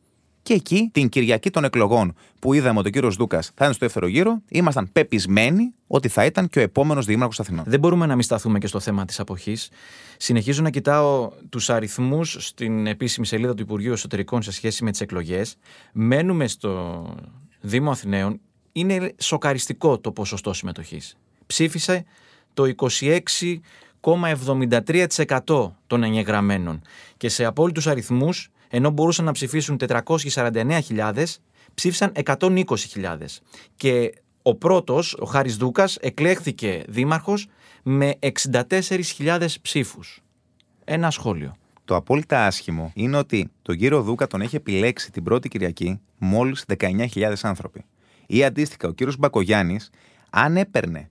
και 0.46 0.54
εκεί, 0.54 0.90
την 0.94 1.10
Κυριακή 1.10 1.50
των 1.50 1.64
εκλογών, 1.64 2.16
που 2.40 2.54
είδαμε 2.54 2.80
ότι 2.80 2.88
ο 2.88 2.92
κύριος 2.92 3.16
Δούκας 3.16 3.52
θα 3.56 3.66
είναι 3.66 3.74
στο 3.74 3.86
δεύτερο 3.86 4.08
γύρο, 4.08 4.42
ήμασταν 4.50 4.90
πεπισμένοι 4.92 5.74
ότι 5.88 6.08
θα 6.08 6.25
ήταν 6.25 6.50
και 6.50 6.60
ο 6.60 6.62
επόμενος 6.62 7.06
Δήμαρχος 7.06 7.40
Αθηνών. 7.40 7.64
Δεν 7.68 7.80
μπορούμε 7.80 8.06
να 8.06 8.14
μην 8.14 8.24
σταθούμε 8.24 8.60
και 8.60 8.68
στο 8.68 8.80
θέμα 8.80 9.06
της 9.06 9.20
αποχής. 9.20 9.70
Συνεχίζω 10.18 10.62
να 10.62 10.70
κοιτάω 10.70 11.32
τους 11.50 11.70
αριθμούς 11.70 12.38
στην 12.40 12.88
επίσημη 12.88 13.25
σελίδα 13.25 13.54
του 13.54 13.62
Υπουργείου 13.62 13.92
Εσωτερικών 13.92 14.42
σε 14.42 14.52
σχέση 14.52 14.84
με 14.84 14.92
τις 14.92 15.02
εκλογές. 15.02 15.58
Μένουμε 15.94 16.48
στο 16.48 17.04
Δήμο 17.62 17.92
Αθηναίων. 17.92 18.40
Είναι 18.72 19.14
σοκαριστικό 19.18 20.00
το 20.00 20.12
ποσοστό 20.12 20.54
συμμετοχής. 20.54 21.18
Ψήφισε 21.46 22.06
το 22.54 22.74
26,73% 24.02 25.72
των 25.88 26.04
εγγεγραμμένων 26.04 26.82
και 27.18 27.30
σε 27.30 27.46
απόλυτους 27.46 27.88
αριθμούς 27.88 28.50
ενώ 28.75 28.89
μπορούσαν 28.89 29.25
να 29.25 29.32
ψηφίσουν 29.32 29.79
449.000, 29.88 31.24
ψήφισαν 31.74 32.12
120.000. 32.25 33.41
Και 33.75 34.13
ο 34.41 34.55
πρώτος, 34.55 35.15
ο 35.20 35.25
Χάρης 35.25 35.58
Δούκας, 35.58 35.96
εκλέχθηκε 35.96 36.84
δήμαρχος 36.88 37.48
με 37.84 38.13
64.000 38.20 39.46
ψήφους. 39.62 40.22
Ένα 40.84 41.12
σχόλιο. 41.12 41.55
Το 41.86 41.96
απόλυτα 41.96 42.46
άσχημο 42.46 42.91
είναι 42.96 43.17
ότι 43.17 43.51
τον 43.62 43.77
κύριο 43.77 44.01
Δούκα 44.01 44.27
τον 44.27 44.41
έχει 44.41 44.55
επιλέξει 44.55 45.12
την 45.12 45.24
πρώτη 45.24 45.50
Κυριακή 45.50 46.00
μόλις 46.17 46.65
19.000 46.77 47.34
άνθρωποι. 47.41 47.86
Ή 48.27 48.44
αντίστοιχα, 48.44 48.88
ο 48.88 48.91
κύριος 48.91 49.17
Μπακογιάννης, 49.17 49.89
αν 50.29 50.58
έπαιρνε 50.58 51.10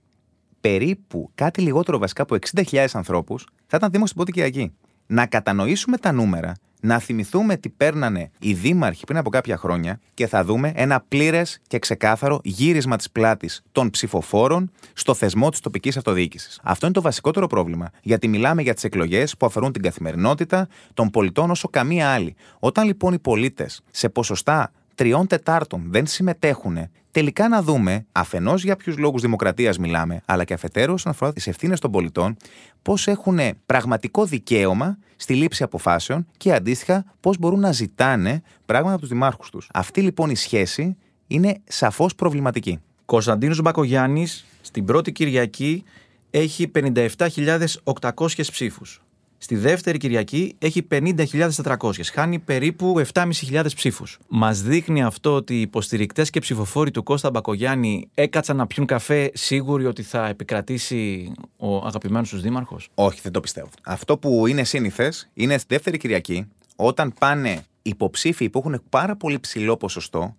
περίπου 0.61 1.31
κάτι 1.35 1.61
λιγότερο 1.61 1.97
βασικά 1.97 2.21
από 2.21 2.35
60.000 2.53 2.85
ανθρώπους, 2.93 3.47
θα 3.67 3.77
ήταν 3.77 3.91
δήμος 3.91 4.07
την 4.07 4.15
πρώτη 4.15 4.31
Κυριακή. 4.31 4.73
Να 5.07 5.25
κατανοήσουμε 5.25 5.97
τα 5.97 6.11
νούμερα, 6.11 6.53
να 6.85 6.99
θυμηθούμε 6.99 7.57
τι 7.57 7.69
παίρνανε 7.69 8.31
οι 8.39 8.53
δήμαρχοι 8.53 9.05
πριν 9.05 9.17
από 9.17 9.29
κάποια 9.29 9.57
χρόνια 9.57 9.99
και 10.13 10.27
θα 10.27 10.43
δούμε 10.43 10.71
ένα 10.75 11.03
πλήρες 11.07 11.59
και 11.67 11.79
ξεκάθαρο 11.79 12.39
γύρισμα 12.43 12.95
της 12.97 13.11
πλάτης 13.11 13.61
των 13.71 13.89
ψηφοφόρων 13.89 14.71
στο 14.93 15.13
θεσμό 15.13 15.49
της 15.49 15.59
τοπικής 15.59 15.97
αυτοδιοίκησης. 15.97 16.59
Αυτό 16.63 16.85
είναι 16.85 16.95
το 16.95 17.01
βασικότερο 17.01 17.47
πρόβλημα. 17.47 17.89
Γιατί 18.01 18.27
μιλάμε 18.27 18.61
για 18.61 18.73
τις 18.73 18.83
εκλογές 18.83 19.37
που 19.37 19.45
αφορούν 19.45 19.71
την 19.71 19.81
καθημερινότητα 19.81 20.67
των 20.93 21.09
πολιτών 21.09 21.51
όσο 21.51 21.67
καμία 21.67 22.09
άλλη. 22.09 22.35
Όταν 22.59 22.85
λοιπόν 22.85 23.13
οι 23.13 23.19
πολίτες 23.19 23.81
σε 23.91 24.09
ποσοστά 24.09 24.71
τριών 24.95 25.27
τετάρτων 25.27 25.83
δεν 25.87 26.07
συμμετέχουν, 26.07 26.77
τελικά 27.11 27.47
να 27.47 27.61
δούμε 27.61 28.05
αφενός 28.11 28.63
για 28.63 28.75
ποιους 28.75 28.97
λόγους 28.97 29.21
δημοκρατίας 29.21 29.77
μιλάμε, 29.77 30.21
αλλά 30.25 30.43
και 30.43 30.53
αφετέρου 30.53 30.93
όσον 30.93 31.11
αφορά 31.11 31.33
τις 31.33 31.47
ευθύνες 31.47 31.79
των 31.79 31.91
πολιτών, 31.91 32.35
πώς 32.81 33.07
έχουν 33.07 33.39
πραγματικό 33.65 34.25
δικαίωμα 34.25 34.97
στη 35.15 35.33
λήψη 35.33 35.63
αποφάσεων 35.63 36.27
και 36.37 36.53
αντίστοιχα 36.53 37.05
πώς 37.19 37.37
μπορούν 37.37 37.59
να 37.59 37.71
ζητάνε 37.71 38.41
πράγματα 38.65 38.91
από 38.93 39.01
τους 39.01 39.09
δημάρχους 39.09 39.49
τους. 39.49 39.69
Αυτή 39.73 40.01
λοιπόν 40.01 40.29
η 40.29 40.35
σχέση 40.35 40.97
είναι 41.27 41.61
σαφώς 41.67 42.15
προβληματική. 42.15 42.79
Κωνσταντίνος 43.05 43.61
Μπακογιάννης 43.61 44.45
στην 44.61 44.85
πρώτη 44.85 45.11
Κυριακή 45.11 45.83
έχει 46.29 46.71
57.800 46.75 48.27
ψήφους. 48.51 49.04
Στη 49.45 49.55
δεύτερη 49.55 49.97
Κυριακή 49.97 50.55
έχει 50.59 50.87
50.400. 50.91 51.91
Χάνει 52.13 52.39
περίπου 52.39 53.01
7.500 53.13 53.65
ψήφους. 53.75 54.19
Μας 54.27 54.61
δείχνει 54.61 55.03
αυτό 55.03 55.33
ότι 55.33 55.55
οι 55.55 55.61
υποστηρικτές 55.61 56.29
και 56.29 56.39
ψηφοφόροι 56.39 56.91
του 56.91 57.03
Κώστα 57.03 57.29
Μπακογιάννη 57.29 58.09
έκατσαν 58.13 58.57
να 58.57 58.67
πιούν 58.67 58.85
καφέ 58.85 59.31
σίγουροι 59.33 59.85
ότι 59.85 60.03
θα 60.03 60.27
επικρατήσει 60.27 61.31
ο 61.57 61.75
αγαπημένος 61.77 62.29
τους 62.29 62.41
δήμαρχος; 62.41 62.89
Όχι, 62.95 63.19
δεν 63.23 63.31
το 63.31 63.39
πιστεύω. 63.39 63.69
Αυτό 63.83 64.17
που 64.17 64.47
είναι 64.47 64.63
σύνηθες 64.63 65.29
είναι 65.33 65.57
στη 65.57 65.67
δεύτερη 65.69 65.97
Κυριακή, 65.97 66.47
όταν 66.75 67.13
πάνε 67.19 67.63
υποψήφοι 67.81 68.49
που 68.49 68.59
έχουν 68.59 68.81
πάρα 68.89 69.15
πολύ 69.15 69.39
ψηλό 69.39 69.77
ποσοστό, 69.77 70.35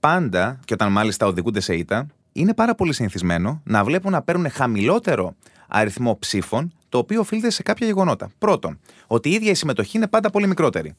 πάντα 0.00 0.60
και 0.64 0.74
όταν 0.74 0.92
μάλιστα 0.92 1.26
οδηγούνται 1.26 1.60
σε 1.60 1.74
ήττα, 1.74 2.06
είναι 2.32 2.54
πάρα 2.54 2.74
πολύ 2.74 2.92
συνηθισμένο 2.92 3.60
να 3.64 3.84
βλέπουν 3.84 4.12
να 4.12 4.22
παίρνουν 4.22 4.50
χαμηλότερο 4.50 5.34
αριθμό 5.68 6.16
ψήφων, 6.18 6.72
το 6.90 6.98
οποίο 6.98 7.20
οφείλεται 7.20 7.50
σε 7.50 7.62
κάποια 7.62 7.86
γεγονότα. 7.86 8.30
Πρώτον, 8.38 8.80
ότι 9.06 9.28
η 9.28 9.32
ίδια 9.32 9.50
η 9.50 9.54
συμμετοχή 9.54 9.96
είναι 9.96 10.08
πάντα 10.08 10.30
πολύ 10.30 10.46
μικρότερη. 10.46 10.94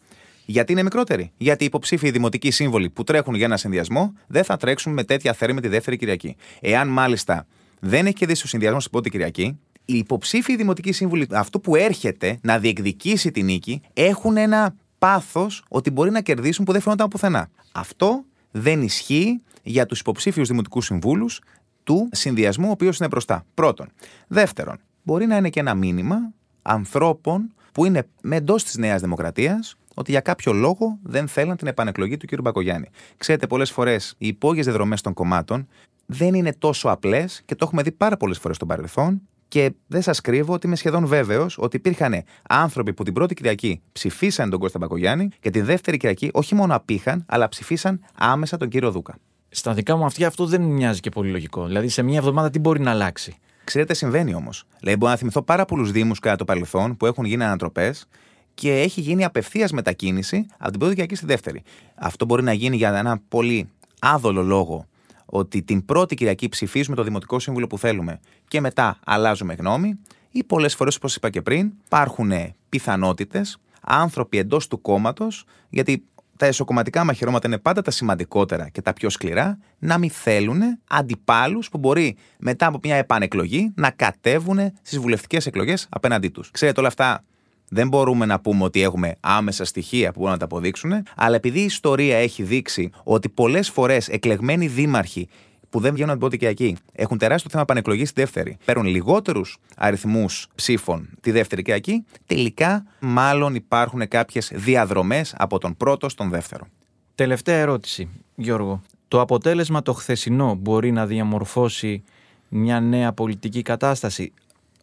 Γιατί 0.46 0.72
είναι 0.72 0.84
μικρότερη; 0.84 1.32
Γιατί 1.38 1.64
οι 1.64 1.66
υποψήφοι 1.66 2.12
δημοτικοί 2.12 2.52
σύμβολοι 2.52 2.90
που 2.90 3.04
τρέχουν 3.04 3.36
για 3.36 3.46
ένα 3.46 3.58
συνδυασμό 3.58 4.14
δεν 4.28 4.44
θα 4.44 4.58
τρέξουν 4.58 4.94
με 4.94 5.04
τέτοια 5.04 5.34
θέρμη 5.34 5.62
τη 5.62 5.68
δεύτερη 5.68 5.98
Κυριακή. 5.98 6.36
Εάν 6.62 6.88
μάλιστα 6.88 7.48
δεν 7.80 8.06
έχει 8.06 8.16
κερδίσει 8.16 8.46
ο 8.46 8.48
συνδυασμός 8.48 8.82
στην 8.82 8.92
πρώτη 8.92 9.10
Κυριακή, 9.10 9.60
οι 9.86 9.98
υποψήφοι 9.98 10.56
δημοτικοί 10.56 10.92
σύμβολοι, 10.92 11.28
αυτό 11.32 11.60
που 11.60 11.76
έρχεται 11.76 12.40
να 12.42 12.60
διεκδικήσει 12.60 13.32
την 13.32 13.46
νίκη, 13.46 13.82
έχουν 13.94 14.38
ένα 14.38 14.76
πάθος 14.98 15.64
ότι 15.70 15.92
μπορεί 15.92 16.12
να 16.12 16.22
κερδίσουν 16.22 16.66
που 16.66 16.72
δεν 16.72 16.82
φαίνονταν 16.82 17.08
πουθενά. 17.08 17.50
Αυτό 17.72 18.24
δεν 18.52 18.82
ισχύει 18.82 19.42
για 19.64 19.86
τους 19.86 20.00
υποψήφιους 20.00 20.48
δημοτικούς 20.48 20.86
συμβούλους 20.86 21.42
του 21.84 22.10
συνδυασμού 22.12 22.68
ο 22.68 22.72
οποίος 22.72 22.98
είναι 22.98 23.08
μπροστά. 23.08 23.46
Πρώτον. 23.54 23.88
Δεύτερον, 24.28 24.80
μπορεί 25.04 25.26
να 25.26 25.38
είναι 25.38 25.50
και 25.50 25.60
ένα 25.60 25.74
μήνυμα 25.74 26.34
ανθρώπων 26.62 27.54
που 27.72 27.86
είναι 27.86 28.08
με 28.22 28.36
εντός 28.36 28.64
της 28.64 28.78
Νέας 28.78 29.02
Δημοκρατίας 29.02 29.76
ότι 29.94 30.12
για 30.12 30.20
κάποιο 30.20 30.54
λόγο 30.54 30.98
δεν 31.04 31.28
θέλουν 31.28 31.56
την 31.56 31.68
επανεκλογή 31.68 32.18
του 32.18 32.26
κ. 32.26 32.42
Μπακογιάννη. 32.42 32.90
Ξέρετε, 33.18 33.48
πολλές 33.48 33.72
φορές 33.72 34.16
οι 34.18 34.28
υπόγειες 34.28 34.66
δεδρομέ 34.66 34.96
των 35.02 35.14
κομμάτων 35.14 35.68
δεν 36.06 36.34
είναι 36.34 36.54
τόσο 36.54 36.90
απλές 36.90 37.42
και 37.46 37.56
το 37.56 37.66
έχουμε 37.66 37.82
δει 37.82 37.92
πάρα 37.92 38.18
πολλές 38.18 38.38
φορές 38.38 38.56
στο 38.56 38.66
παρελθόν. 38.66 39.22
Και 39.48 39.74
δεν 39.88 40.02
σας 40.02 40.22
κρύβω 40.22 40.54
ότι 40.54 40.68
είμαι 40.68 40.76
σχεδόν 40.76 41.06
βέβαιος 41.06 41.58
ότι 41.58 41.76
υπήρχαν 41.76 42.24
άνθρωποι 42.50 42.94
που 42.94 43.04
την 43.04 43.14
πρώτη 43.14 43.34
Κυριακή 43.34 43.82
ψηφίσαν 43.92 44.50
τον 44.50 44.60
Κώστα 44.60 44.78
Μπακογιάννη 44.78 45.30
και 45.40 45.50
τη 45.50 45.62
δεύτερη 45.62 45.98
Κυριακή 45.98 46.30
όχι 46.34 46.56
μόνο 46.56 46.76
απήχαν, 46.76 47.24
αλλά 47.28 47.48
ψηφίσαν 47.48 48.00
άμεσα 48.16 48.58
τον 48.58 48.70
κύριο 48.70 48.92
Δούκα. 48.92 49.16
Στα 49.50 49.74
δικά 49.74 49.96
μου 49.96 50.06
αυτιά 50.06 50.28
αυτό 50.28 50.46
δεν 50.46 50.62
μοιάζει 50.62 51.00
και 51.00 51.10
πολύ 51.10 51.32
λογικό. 51.32 51.66
Δηλαδή 51.66 51.88
σε 51.88 52.02
μια 52.02 52.18
εβδομάδα 52.18 52.50
τι 52.50 52.60
μπορεί 52.60 52.80
να 52.80 52.92
αλλάξει; 52.92 53.36
Ξέρετε, 53.64 53.94
συμβαίνει 53.94 54.34
όμως. 54.34 54.64
Δηλαδή, 54.80 54.98
μπορώ 54.98 55.12
να 55.12 55.18
θυμηθώ 55.18 55.42
πάρα 55.42 55.66
πολλούς 55.66 55.92
Δήμους 55.92 56.20
κατά 56.20 56.36
το 56.36 56.46
παρελθόν 56.46 56.98
που 56.98 57.06
έχουν 57.06 57.26
γίνει 57.26 57.44
ανατροπές 57.44 58.08
και 58.54 58.80
έχει 58.80 59.02
γίνει 59.02 59.24
απευθείας 59.24 59.72
μετακίνηση 59.72 60.46
από 60.58 60.70
την 60.70 60.80
πρώτη 60.80 60.94
Κυριακή 60.94 61.16
στη 61.16 61.26
δεύτερη. 61.26 61.64
Αυτό 61.96 62.26
μπορεί 62.26 62.44
να 62.44 62.54
γίνει 62.54 62.76
για 62.76 62.98
ένα 62.98 63.22
πολύ 63.28 63.70
άδολο 64.00 64.44
λόγο 64.44 64.86
ότι 65.26 65.62
την 65.64 65.86
πρώτη 65.86 66.16
Κυριακή 66.16 66.50
ψηφίζουμε 66.50 66.96
το 66.96 67.04
Δημοτικό 67.04 67.40
Σύμβουλο 67.40 67.68
που 67.68 67.78
θέλουμε 67.78 68.20
και 68.48 68.62
μετά 68.62 69.00
αλλάζουμε 69.06 69.54
γνώμη, 69.54 70.00
ή 70.32 70.44
πολλές 70.44 70.76
φορές, 70.76 70.96
όπως 70.96 71.16
είπα 71.16 71.30
και 71.30 71.42
πριν, 71.42 71.72
υπάρχουν 71.86 72.32
πιθανότητες 72.70 73.58
άνθρωποι 73.82 74.38
εντός 74.38 74.68
του 74.68 74.82
κόμματος, 74.82 75.46
γιατί 75.70 76.04
τα 76.42 76.48
εσωκομματικά 76.48 77.04
μαχαιρώματα 77.04 77.48
είναι 77.48 77.58
πάντα 77.58 77.82
τα 77.82 77.92
σημαντικότερα 77.92 78.70
και 78.70 78.82
τα 78.82 78.94
πιο 78.94 79.10
σκληρά, 79.10 79.58
να 79.80 79.98
μην 79.98 80.10
θέλουν 80.10 80.62
αντιπάλους 80.88 81.70
που 81.70 81.78
μπορεί 81.78 82.18
μετά 82.38 82.66
από 82.66 82.80
μια 82.84 82.96
επανεκλογή 82.96 83.72
να 83.76 83.90
κατέβουν 83.90 84.72
στις 84.82 85.00
βουλευτικές 85.00 85.46
εκλογές 85.46 85.88
απέναντί 85.90 86.30
τους. 86.30 86.52
Ξέρετε, 86.52 86.80
όλα 86.80 86.88
αυτά 86.88 87.24
δεν 87.70 87.88
μπορούμε 87.88 88.26
να 88.26 88.40
πούμε 88.40 88.64
ότι 88.64 88.82
έχουμε 88.82 89.16
άμεσα 89.20 89.66
στοιχεία 89.66 90.12
που 90.12 90.20
μπορούν 90.20 90.34
να 90.34 90.40
τα 90.40 90.46
αποδείξουν, 90.46 91.04
αλλά 91.16 91.36
επειδή 91.36 91.60
η 91.60 91.64
ιστορία 91.64 92.18
έχει 92.18 92.44
δείξει 92.44 92.90
ότι 93.04 93.30
πολλές 93.30 93.70
φορές 93.70 94.08
εκλεγμένοι 94.08 94.68
δήμαρχοι 94.68 95.30
που 95.72 95.80
δεν 95.80 95.94
βγαίνουν 95.94 96.12
από 96.12 96.20
την 96.20 96.30
πρώτη 96.30 96.38
Κυριακή 96.38 96.78
έχουν 96.94 97.18
τεράστιο 97.18 97.50
θέμα 97.50 97.62
επανεκλογή 97.62 98.06
στη 98.06 98.22
δεύτερη, 98.22 98.58
παίρνουν 98.66 98.86
λιγότερους 98.86 99.58
αριθμούς 99.78 100.48
ψήφων 100.56 101.10
τη 101.22 101.32
δεύτερη 101.32 101.62
Κυριακή, 101.62 102.06
τελικά 102.26 102.86
μάλλον 103.00 103.56
υπάρχουν 103.56 104.08
κάποιες 104.08 104.52
διαδρομές 104.54 105.36
από 105.38 105.58
τον 105.58 105.78
πρώτο 105.78 106.10
στον 106.10 106.30
δεύτερο. 106.30 106.68
Τελευταία 107.16 107.58
ερώτηση, 107.58 108.10
Γιώργο. 108.36 108.82
Το 109.08 109.22
αποτέλεσμα 109.22 109.82
το 109.82 109.94
χθεσινό 109.94 110.56
μπορεί 110.56 110.92
να 110.92 111.06
διαμορφώσει 111.06 112.04
μια 112.48 112.80
νέα 112.80 113.14
πολιτική 113.14 113.62
κατάσταση; 113.62 114.34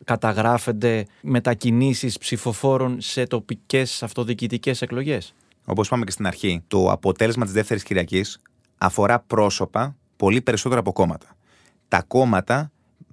Καταγράφονται 0.05 1.07
μετακινήσεις 1.23 2.19
ψηφοφόρων 2.19 3.01
σε 3.01 3.27
τοπικές 3.27 4.03
αυτοδιοικητικές 4.03 4.83
εκλογές; 4.83 5.35
Όπως 5.65 5.87
είπαμε 5.87 6.05
και 6.05 6.11
στην 6.11 6.27
αρχή, 6.27 6.63
το 6.67 6.91
αποτέλεσμα 6.91 7.45
της 7.45 7.53
δεύτερης 7.53 7.83
Κυριακής 7.83 8.39
αφορά 8.79 9.21
πρόσωπα 9.21 9.97
πολύ 10.19 10.41
περισσότερο 10.41 10.81
από 10.81 10.93
κόμματα. 10.93 11.27
Τα 11.89 12.03
κόμματα 12.07 12.71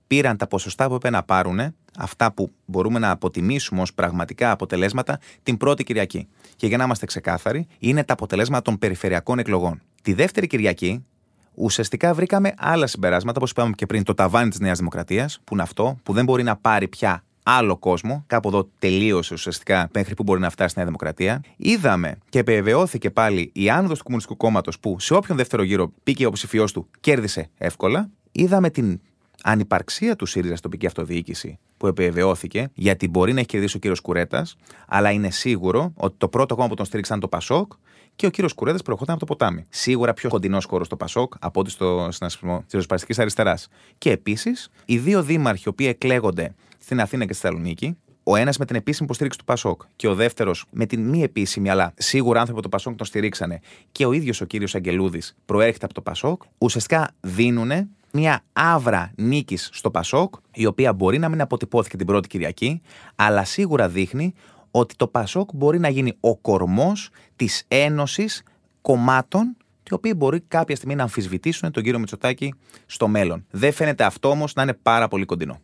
πήραν 0.08 0.38
τα 0.38 0.48
ποσοστά 0.48 0.88
που 0.88 0.96
έπρεπε 0.96 1.16
να 1.16 1.24
πάρουν, 1.24 1.60
αυτά 1.98 2.34
που 2.34 2.52
μπορούμε 2.66 3.00
να 3.00 3.10
αποτιμήσουμε 3.12 3.82
ως 3.82 3.94
πραγματικά 3.94 4.52
αποτελέσματα, 4.52 5.20
την 5.44 5.58
πρώτη 5.58 5.84
Κυριακή. 5.84 6.28
Και 6.56 6.68
για 6.68 6.78
να 6.78 6.84
είμαστε 6.84 7.06
ξεκάθαροι, 7.06 7.68
είναι 7.80 8.04
τα 8.04 8.14
αποτελέσματα 8.14 8.62
των 8.62 8.78
περιφερειακών 8.78 9.40
εκλογών. 9.40 9.82
Τη 10.02 10.14
δεύτερη 10.14 10.48
Κυριακή, 10.48 11.06
ουσιαστικά 11.54 12.14
βρήκαμε 12.14 12.54
άλλα 12.58 12.88
συμπεράσματα, 12.88 13.38
όπως 13.38 13.52
είπαμε 13.52 13.74
και 13.76 13.86
πριν, 13.86 14.04
το 14.04 14.14
ταβάνι 14.14 14.50
της 14.50 14.60
Νέας 14.60 14.78
Δημοκρατίας, 14.78 15.40
που 15.44 15.54
είναι 15.54 15.64
αυτό, 15.64 15.98
που 16.04 16.14
δεν 16.14 16.26
μπορεί 16.26 16.44
να 16.44 16.56
πάρει 16.56 16.88
πια 16.88 17.24
άλλο 17.48 17.78
κόσμο. 17.78 18.24
Κάπου 18.28 18.48
εδώ 18.48 18.70
τελείωσε 18.80 19.34
ουσιαστικά 19.34 19.90
μέχρι 19.94 20.14
που 20.14 20.24
μπορεί 20.24 20.40
να 20.40 20.50
φτάσει 20.50 20.70
η 20.70 20.74
Νέα 20.78 20.86
Δημοκρατία. 20.86 21.42
Είδαμε 21.58 22.18
και 22.30 22.40
επιβεβαιώθηκε 22.40 23.10
πάλι 23.10 23.50
η 23.54 23.70
άνοδος 23.70 23.98
του 23.98 24.04
Κομμουνιστικού 24.04 24.38
Κόμματος 24.38 24.80
που 24.80 25.00
σε 25.00 25.14
όποιον 25.14 25.38
δεύτερο 25.38 25.64
γύρο 25.64 25.92
πήκε 26.04 26.26
ο 26.26 26.32
ψηφιός 26.32 26.72
του 26.72 26.88
κέρδισε 27.00 27.50
εύκολα. 27.58 28.10
Είδαμε 28.32 28.70
την 28.70 29.00
ανυπαρξία 29.44 30.16
του 30.16 30.26
ΣΥΡΙΖΑ 30.26 30.56
στην 30.56 30.64
τοπική 30.70 30.86
αυτοδιοίκηση 30.86 31.60
που 31.78 31.88
επιβεβαιώθηκε, 31.88 32.70
γιατί 32.74 33.08
μπορεί 33.08 33.34
να 33.34 33.40
έχει 33.40 33.48
κερδίσει 33.48 33.76
ο 33.76 33.80
κύριος 33.80 34.00
Κουρέτας, 34.00 34.56
αλλά 34.88 35.12
είναι 35.12 35.30
σίγουρο 35.32 35.94
ότι 35.96 36.16
το 36.18 36.28
πρώτο 36.28 36.56
κόμμα 36.56 36.68
που 36.68 36.76
τον 36.76 36.86
στήριξαν 36.86 37.20
το 37.20 37.28
Πασόκ 37.28 37.74
και 38.16 38.26
ο 38.26 38.30
κύριος 38.30 38.54
Κουρέτα 38.54 38.84
προερχόταν 38.84 39.16
από 39.16 39.26
το 39.26 39.34
ποτάμι. 39.34 39.66
Σίγουρα 39.70 40.14
πιο 40.14 40.30
κοντινό 40.30 40.58
χώρο 40.68 40.84
στο 40.84 40.96
Πασόκ 40.96 41.34
από 41.40 41.60
ότι 41.60 41.70
στο 41.70 42.08
συνασπισμό 42.12 42.58
της 42.58 42.72
Ριζοσπαστική 42.72 43.22
Αριστεράς. 43.22 43.68
Και 43.98 44.12
επίσης, 44.12 44.70
οι 44.86 44.98
δύο 44.98 45.24
δήμαρχοι 45.24 45.64
οι 45.66 45.70
οποίοι 45.70 45.88
εκλέγονται 45.90 46.56
στην 46.80 47.02
Αθήνα 47.02 47.26
και 47.26 47.34
στη 47.34 47.42
Θεσσαλονίκη. 47.42 47.98
Ο 48.28 48.36
ένας 48.36 48.58
με 48.58 48.66
την 48.66 48.76
επίσημη 48.76 49.06
υποστήριξη 49.06 49.40
του 49.40 49.46
Πασόκ 49.46 49.82
και 49.96 50.08
ο 50.08 50.16
δεύτερος 50.16 50.66
με 50.72 50.86
την 50.86 51.10
μη 51.10 51.24
επίσημη, 51.24 51.70
αλλά 51.70 51.94
σίγουρα 51.98 52.40
άνθρωποι 52.40 52.62
του 52.62 52.70
Πασόκ 52.70 52.96
τον 52.96 53.06
στηρίξανε 53.06 53.60
και 53.92 54.06
ο 54.06 54.12
ίδιος 54.12 54.42
ο 54.42 54.46
κύριος 54.46 54.76
Αγγελούδης 54.76 55.36
προέρχεται 55.46 55.86
από 55.86 55.94
το 55.94 56.02
Πασόκ, 56.02 56.42
ουσιαστικά 56.58 57.12
δίνουν 57.20 57.72
μια 58.12 58.44
άβρα 58.54 59.12
νίκης 59.16 59.70
στο 59.74 59.92
Πασόκ, 59.92 60.36
η 60.54 60.66
οποία 60.66 60.94
μπορεί 60.94 61.18
να 61.18 61.30
μην 61.30 61.42
αποτυπώθηκε 61.42 61.98
την 61.98 62.06
πρώτη 62.06 62.28
Κυριακή, 62.28 62.82
αλλά 63.16 63.44
σίγουρα 63.44 63.90
δείχνει 63.90 64.34
ότι 64.80 64.96
το 64.96 65.08
Πασόκ 65.08 65.50
μπορεί 65.54 65.80
να 65.80 65.90
γίνει 65.90 66.14
ο 66.20 66.38
κορμός 66.38 67.10
της 67.36 67.64
ένωσης 67.68 68.44
κομμάτων 68.82 69.58
οι 69.84 69.94
οποίοι 69.94 70.14
μπορεί 70.16 70.40
κάποια 70.40 70.76
στιγμή 70.76 70.96
να 70.96 71.04
αμφισβητήσουν 71.04 71.72
τον 71.72 71.84
κύριο 71.84 72.00
Μητσοτάκη 72.00 72.54
στο 72.86 73.08
μέλλον. 73.08 73.46
Δεν 73.52 73.74
φαίνεται 73.74 74.04
αυτό 74.04 74.30
όμως 74.30 74.54
να 74.54 74.62
είναι 74.62 74.74
πάρα 74.74 75.08
πολύ 75.08 75.26
κοντινό. 75.26 75.60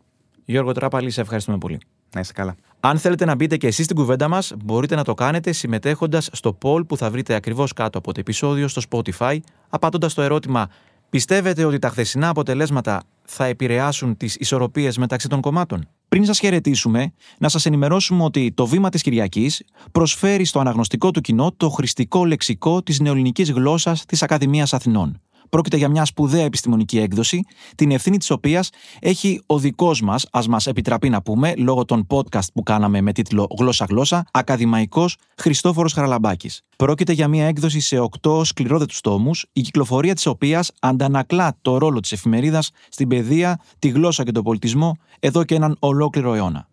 Γιώργο 0.45 0.71
Τράπαλη, 0.71 1.09
σε 1.09 1.21
ευχαριστούμε 1.21 1.57
πολύ. 1.57 1.79
Να 2.13 2.19
είστε 2.19 2.33
καλά. 2.33 2.55
Αν 2.79 2.97
θέλετε 2.97 3.25
να 3.25 3.35
μπείτε 3.35 3.57
και 3.57 3.67
εσείς 3.67 3.85
στην 3.85 3.97
κουβέντα 3.97 4.27
μας, 4.27 4.53
μπορείτε 4.63 4.95
να 4.95 5.03
το 5.03 5.13
κάνετε 5.13 5.51
συμμετέχοντας 5.51 6.29
στο 6.31 6.57
poll 6.61 6.87
που 6.87 6.97
θα 6.97 7.09
βρείτε 7.09 7.33
ακριβώς 7.33 7.73
κάτω 7.73 7.97
από 7.97 8.13
το 8.13 8.19
επεισόδιο 8.19 8.67
στο 8.67 8.81
Spotify, 8.89 9.37
απαντώντας 9.69 10.13
το 10.13 10.21
ερώτημα 10.21 10.69
«Πιστεύετε 11.09 11.65
ότι 11.65 11.79
τα 11.79 11.89
χθεσινά 11.89 12.29
αποτελέσματα 12.29 13.03
θα 13.23 13.45
επηρεάσουν 13.45 14.17
τις 14.17 14.35
ισορροπίες 14.35 14.97
μεταξύ 14.97 15.27
των 15.27 15.41
κομμάτων» 15.41 15.87
Πριν 16.11 16.25
σας 16.25 16.39
χαιρετήσουμε, 16.39 17.13
να 17.37 17.49
σας 17.49 17.65
ενημερώσουμε 17.65 18.23
ότι 18.23 18.51
το 18.55 18.67
Βήμα 18.67 18.89
της 18.89 19.01
Κυριακής 19.01 19.63
προσφέρει 19.91 20.45
στο 20.45 20.59
αναγνωστικό 20.59 21.11
του 21.11 21.21
κοινό 21.21 21.51
το 21.57 21.69
χρηστικό 21.69 22.25
λεξικό 22.25 22.81
της 22.81 22.99
νεοελληνικής 22.99 23.51
γλώσσας 23.51 24.05
της 24.05 24.23
Ακαδημίας 24.23 24.73
Αθηνών. 24.73 25.21
Πρόκειται 25.51 25.77
για 25.77 25.89
μια 25.89 26.05
σπουδαία 26.05 26.43
επιστημονική 26.43 26.99
έκδοση, 26.99 27.43
την 27.75 27.91
ευθύνη 27.91 28.17
της 28.17 28.29
οποίας 28.29 28.69
έχει 28.99 29.41
ο 29.45 29.59
δικός 29.59 30.01
μας, 30.01 30.27
ας 30.31 30.47
μας 30.47 30.67
επιτραπεί 30.67 31.09
να 31.09 31.21
πούμε, 31.21 31.53
λόγω 31.57 31.85
των 31.85 32.07
podcast 32.09 32.45
που 32.53 32.63
κάναμε 32.63 33.01
με 33.01 33.11
τίτλο 33.11 33.47
Γλώσσα-Γλώσσα, 33.59 34.25
ακαδημαϊκός 34.31 35.17
Χριστόφορος 35.37 35.93
Χαραλαμπάκης. 35.93 36.61
Πρόκειται 36.77 37.13
για 37.13 37.27
μια 37.27 37.45
έκδοση 37.45 37.79
σε 37.79 37.99
οκτώ 37.99 38.43
σκληρόδετους 38.43 39.01
τόμους, 39.01 39.45
η 39.53 39.61
κυκλοφορία 39.61 40.15
της 40.15 40.25
οποίας 40.25 40.71
αντανακλά 40.79 41.57
το 41.61 41.77
ρόλο 41.77 41.99
της 41.99 42.11
εφημερίδας 42.11 42.71
στην 42.89 43.07
παιδεία, 43.07 43.59
τη 43.79 43.87
γλώσσα 43.87 44.23
και 44.23 44.31
τον 44.31 44.43
πολιτισμό 44.43 44.97
εδώ 45.19 45.43
και 45.43 45.55
έναν 45.55 45.75
ολόκληρο 45.79 46.33
αιώνα. 46.33 46.67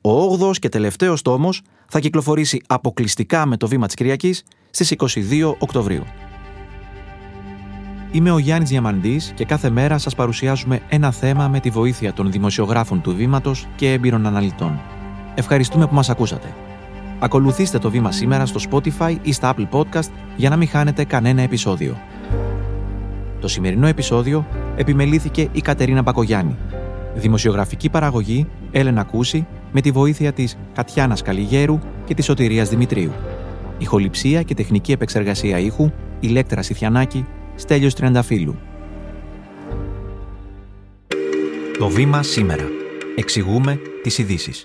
Ο 0.00 0.32
8ο 0.32 0.58
και 0.58 0.68
τελευταίος 0.68 1.22
τόμος 1.22 1.62
θα 1.88 2.00
κυκλοφορήσει 2.00 2.62
αποκλειστικά 2.66 3.46
με 3.46 3.56
το 3.56 3.68
βήμα 3.68 3.86
της 3.86 3.94
Κυριακής 3.94 4.42
στις 4.70 4.90
22 4.90 5.56
Οκτωβρίου. 5.58 6.04
Είμαι 8.14 8.30
ο 8.30 8.38
Γιάννης 8.38 8.68
Διαμαντής 8.68 9.32
και 9.34 9.44
κάθε 9.44 9.70
μέρα 9.70 9.98
σας 9.98 10.14
παρουσιάζουμε 10.14 10.80
ένα 10.88 11.10
θέμα 11.10 11.48
με 11.48 11.60
τη 11.60 11.70
βοήθεια 11.70 12.12
των 12.12 12.30
δημοσιογράφων 12.30 13.00
του 13.00 13.14
Βήματος 13.14 13.66
και 13.76 13.92
έμπειρων 13.92 14.26
αναλυτών. 14.26 14.80
Ευχαριστούμε 15.34 15.86
που 15.86 15.94
μας 15.94 16.10
ακούσατε. 16.10 16.54
Ακολουθήστε 17.18 17.78
το 17.78 17.90
Βήμα 17.90 18.12
σήμερα 18.12 18.46
στο 18.46 18.60
Spotify 18.70 19.16
ή 19.22 19.32
στα 19.32 19.54
Apple 19.54 19.68
Podcast 19.70 20.08
για 20.36 20.50
να 20.50 20.56
μην 20.56 20.68
χάνετε 20.68 21.04
κανένα 21.04 21.42
επεισόδιο. 21.42 21.96
Το 23.40 23.48
σημερινό 23.48 23.86
επεισόδιο 23.86 24.46
επιμελήθηκε 24.76 25.48
η 25.52 25.60
Κατερίνα 25.60 26.02
Μπακογιάννη. 26.02 26.56
Δημοσιογραφική 27.14 27.90
παραγωγή 27.90 28.46
Έλενα 28.70 29.02
Κούση 29.02 29.46
με 29.72 29.80
τη 29.80 29.90
βοήθεια 29.90 30.32
της 30.32 30.58
Κατιάνας 30.74 31.22
Καλιγέρου 31.22 31.78
και 32.04 32.14
της 32.14 32.24
Σωτηρίας 32.24 32.68
Δημητρίου. 32.68 33.12
Ηχοληψία 33.78 34.42
και 34.42 34.54
τεχνική 34.54 34.92
επεξεργασία 34.92 35.58
ήχου 35.58 35.90
Ηλέκτρα 36.20 36.62
Σιθιανάκη 36.62 37.26
Στέλιος 37.56 37.94
Τριανταφύλου. 37.94 38.56
Το 41.78 41.88
βήμα 41.88 42.22
σήμερα. 42.22 42.64
Εξηγούμε 43.16 43.80
τις 44.02 44.18
ειδήσεις. 44.18 44.64